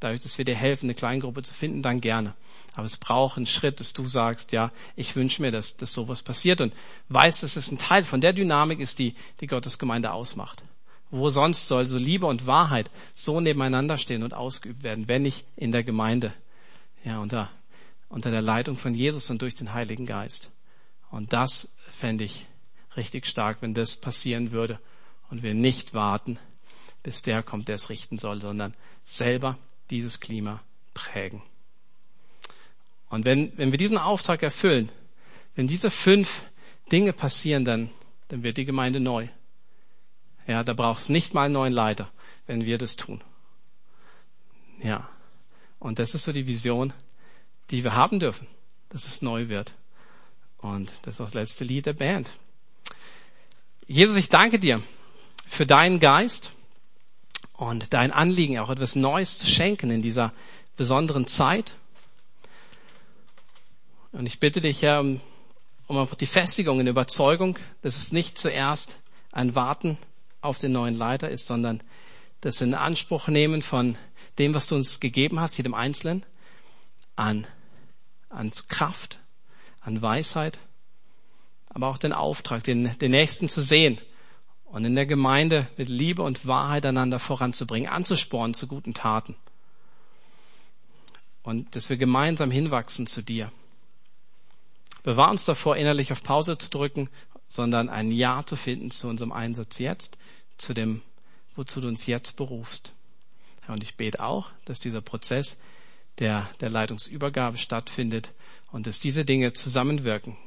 dadurch, 0.04 0.22
dass 0.22 0.38
wir 0.38 0.46
dir 0.46 0.56
helfen, 0.56 0.88
eine 0.88 0.96
Kleingruppe 0.96 1.44
zu 1.44 1.54
finden, 1.54 1.82
dann 1.82 2.02
gerne. 2.02 2.34
Aber 2.76 2.86
es 2.86 2.98
braucht 2.98 3.38
einen 3.38 3.46
Schritt, 3.46 3.80
dass 3.80 3.94
du 3.94 4.06
sagst, 4.06 4.52
ja, 4.52 4.72
ich 4.96 5.16
wünsche 5.16 5.42
mir, 5.42 5.52
dass, 5.52 5.78
dass 5.78 5.94
sowas 5.94 6.24
passiert 6.24 6.62
und 6.62 6.74
weißt, 7.10 7.44
dass 7.44 7.56
es 7.56 7.72
ein 7.72 7.78
Teil 7.78 8.04
von 8.04 8.22
der 8.22 8.34
Dynamik 8.34 8.80
ist, 8.80 9.00
die, 9.00 9.16
die 9.40 9.48
Gottes 9.48 9.78
Gemeinde 9.78 10.12
ausmacht. 10.12 10.64
Wo 11.10 11.30
sonst 11.30 11.68
soll 11.68 11.86
so 11.88 11.98
Liebe 11.98 12.26
und 12.26 12.48
Wahrheit 12.48 12.90
so 13.14 13.40
nebeneinander 13.40 13.98
stehen 13.98 14.24
und 14.24 14.34
ausgeübt 14.34 14.84
werden, 14.84 15.08
wenn 15.08 15.22
nicht 15.22 15.46
in 15.56 15.72
der 15.72 15.84
Gemeinde, 15.84 16.34
ja, 17.04 17.20
unter, 17.20 17.50
unter 18.10 18.32
der 18.32 18.42
Leitung 18.42 18.78
von 18.78 18.94
Jesus 18.94 19.30
und 19.30 19.42
durch 19.42 19.56
den 19.56 19.74
Heiligen 19.74 20.06
Geist. 20.06 20.52
Und 21.10 21.34
das 21.34 21.70
fände 21.90 22.24
ich 22.24 22.48
richtig 22.96 23.26
stark, 23.26 23.62
wenn 23.62 23.74
das 23.74 23.98
passieren 23.98 24.52
würde 24.52 24.80
und 25.30 25.44
wir 25.44 25.54
nicht 25.54 25.94
warten, 25.94 26.40
bis 27.04 27.22
der 27.22 27.44
kommt, 27.44 27.68
der 27.68 27.76
es 27.76 27.90
richten 27.90 28.18
soll, 28.18 28.42
sondern 28.42 28.74
selber 29.04 29.58
dieses 29.92 30.20
Klima 30.20 30.62
prägen. 30.94 31.42
Und 33.10 33.26
wenn, 33.26 33.58
wenn 33.58 33.72
wir 33.72 33.78
diesen 33.78 33.98
Auftrag 33.98 34.42
erfüllen, 34.42 34.90
wenn 35.56 35.68
diese 35.68 35.90
fünf 35.90 36.46
Dinge 36.92 37.14
passieren, 37.14 37.66
dann, 37.66 37.90
dann 38.30 38.44
wird 38.44 38.58
die 38.58 38.66
Gemeinde 38.66 39.00
neu. 39.00 39.28
Ja, 40.48 40.64
da 40.64 40.74
brauchst 40.74 41.10
nicht 41.10 41.34
mal 41.34 41.46
einen 41.46 41.54
neuen 41.54 41.74
Leiter, 41.74 42.10
wenn 42.48 42.66
wir 42.66 42.78
das 42.78 42.96
tun. 42.96 43.22
Ja. 44.82 45.10
Und 45.80 46.00
das 46.00 46.16
ist 46.16 46.24
so 46.24 46.32
die 46.32 46.48
Vision, 46.48 46.94
die 47.70 47.84
wir 47.84 47.96
haben 47.96 48.20
dürfen, 48.20 48.48
dass 48.90 49.06
es 49.06 49.22
neu 49.22 49.50
wird. 49.50 49.74
Und 50.58 50.92
das 51.04 51.16
ist 51.16 51.20
das 51.20 51.34
letzte 51.34 51.64
Lied 51.64 51.86
der 51.86 51.94
Band. 51.94 52.38
Jesus, 53.88 54.16
ich 54.16 54.30
danke 54.30 54.60
dir 54.60 54.82
für 55.48 55.66
deinen 55.66 56.00
Geist 56.00 56.54
und 57.62 57.94
dein 57.94 58.12
Anliegen, 58.12 58.58
auch 58.58 58.72
etwas 58.72 58.96
Neues 58.96 59.38
zu 59.38 59.46
schenken 59.46 59.92
in 59.92 60.02
dieser 60.02 60.34
besonderen 60.78 61.28
Zeit. 61.28 61.76
Und 64.12 64.26
ich 64.26 64.40
bitte 64.40 64.62
dich, 64.62 64.84
um, 64.84 65.22
um 65.86 65.98
einfach 66.00 66.16
die 66.16 66.26
Festigung 66.26 66.80
in 66.80 66.88
Überzeugung, 66.88 67.60
dass 67.84 67.98
es 67.98 68.12
nicht 68.12 68.40
zuerst 68.40 68.98
ein 69.32 69.54
Warten 69.54 70.00
auf 70.42 70.58
den 70.58 70.72
neuen 70.72 70.96
Leiter 70.96 71.30
ist, 71.30 71.46
sondern 71.46 71.84
das 72.42 72.62
in 72.62 72.74
Anspruch 72.74 73.28
nehmen 73.28 73.62
von 73.62 73.96
dem, 74.40 74.56
was 74.56 74.66
du 74.66 74.74
uns 74.74 75.00
gegeben 75.00 75.40
hast, 75.40 75.58
jedem 75.58 75.76
Einzelnen, 75.76 76.26
an, 77.16 77.46
an 78.30 78.52
Kraft, 78.70 79.20
an 79.82 80.02
Weisheit, 80.02 80.58
aber 81.70 81.90
auch 81.90 82.00
den 82.00 82.12
Auftrag, 82.12 82.64
den, 82.64 82.98
den 82.98 83.12
Nächsten 83.12 83.50
zu 83.50 83.62
sehen 83.62 84.02
und 84.72 84.86
in 84.86 84.96
der 84.96 85.06
Gemeinde 85.06 85.68
mit 85.78 85.90
Liebe 85.90 86.24
und 86.24 86.48
Wahrheit 86.48 86.86
einander 86.86 87.20
voranzubringen, 87.20 87.90
anzuspornen 87.90 88.54
zu 88.54 88.68
guten 88.68 88.94
Taten. 88.94 89.36
Und 91.44 91.76
dass 91.76 91.90
wir 91.90 91.98
gemeinsam 91.98 92.52
hinwachsen 92.52 93.06
zu 93.06 93.22
dir. 93.22 93.52
Bewahr 95.04 95.32
uns 95.32 95.44
davor, 95.44 95.76
innerlich 95.76 96.12
auf 96.12 96.24
Pause 96.24 96.58
zu 96.58 96.70
drücken, 96.70 97.10
sondern 97.48 97.90
ein 97.90 98.12
Ja 98.12 98.46
zu 98.46 98.56
finden 98.56 98.92
zu 98.92 99.10
unserem 99.10 99.32
Einsatz 99.32 99.80
jetzt, 99.80 100.18
zu 100.58 100.74
dem, 100.74 101.02
wozu 101.56 101.82
du 101.82 101.88
uns 101.88 102.06
jetzt 102.06 102.38
berufst. 102.38 102.94
und 103.68 103.84
ich 103.84 103.96
bete 103.96 104.24
auch, 104.24 104.52
dass 104.66 104.80
dieser 104.80 105.02
Prozess 105.02 105.58
der, 106.20 106.50
der 106.62 106.70
Leitungsübergabe 106.70 107.58
stattfindet 107.58 108.32
und 108.72 108.88
dass 108.88 109.00
diese 109.00 109.26
Dinge 109.26 109.54
zusammenwirken 109.54 110.38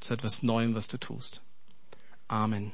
zu 0.00 0.12
etwas 0.12 0.42
Neuem, 0.42 0.74
was 0.74 0.88
du 0.88 0.98
tust. 0.98 1.42
Amen. 2.28 2.72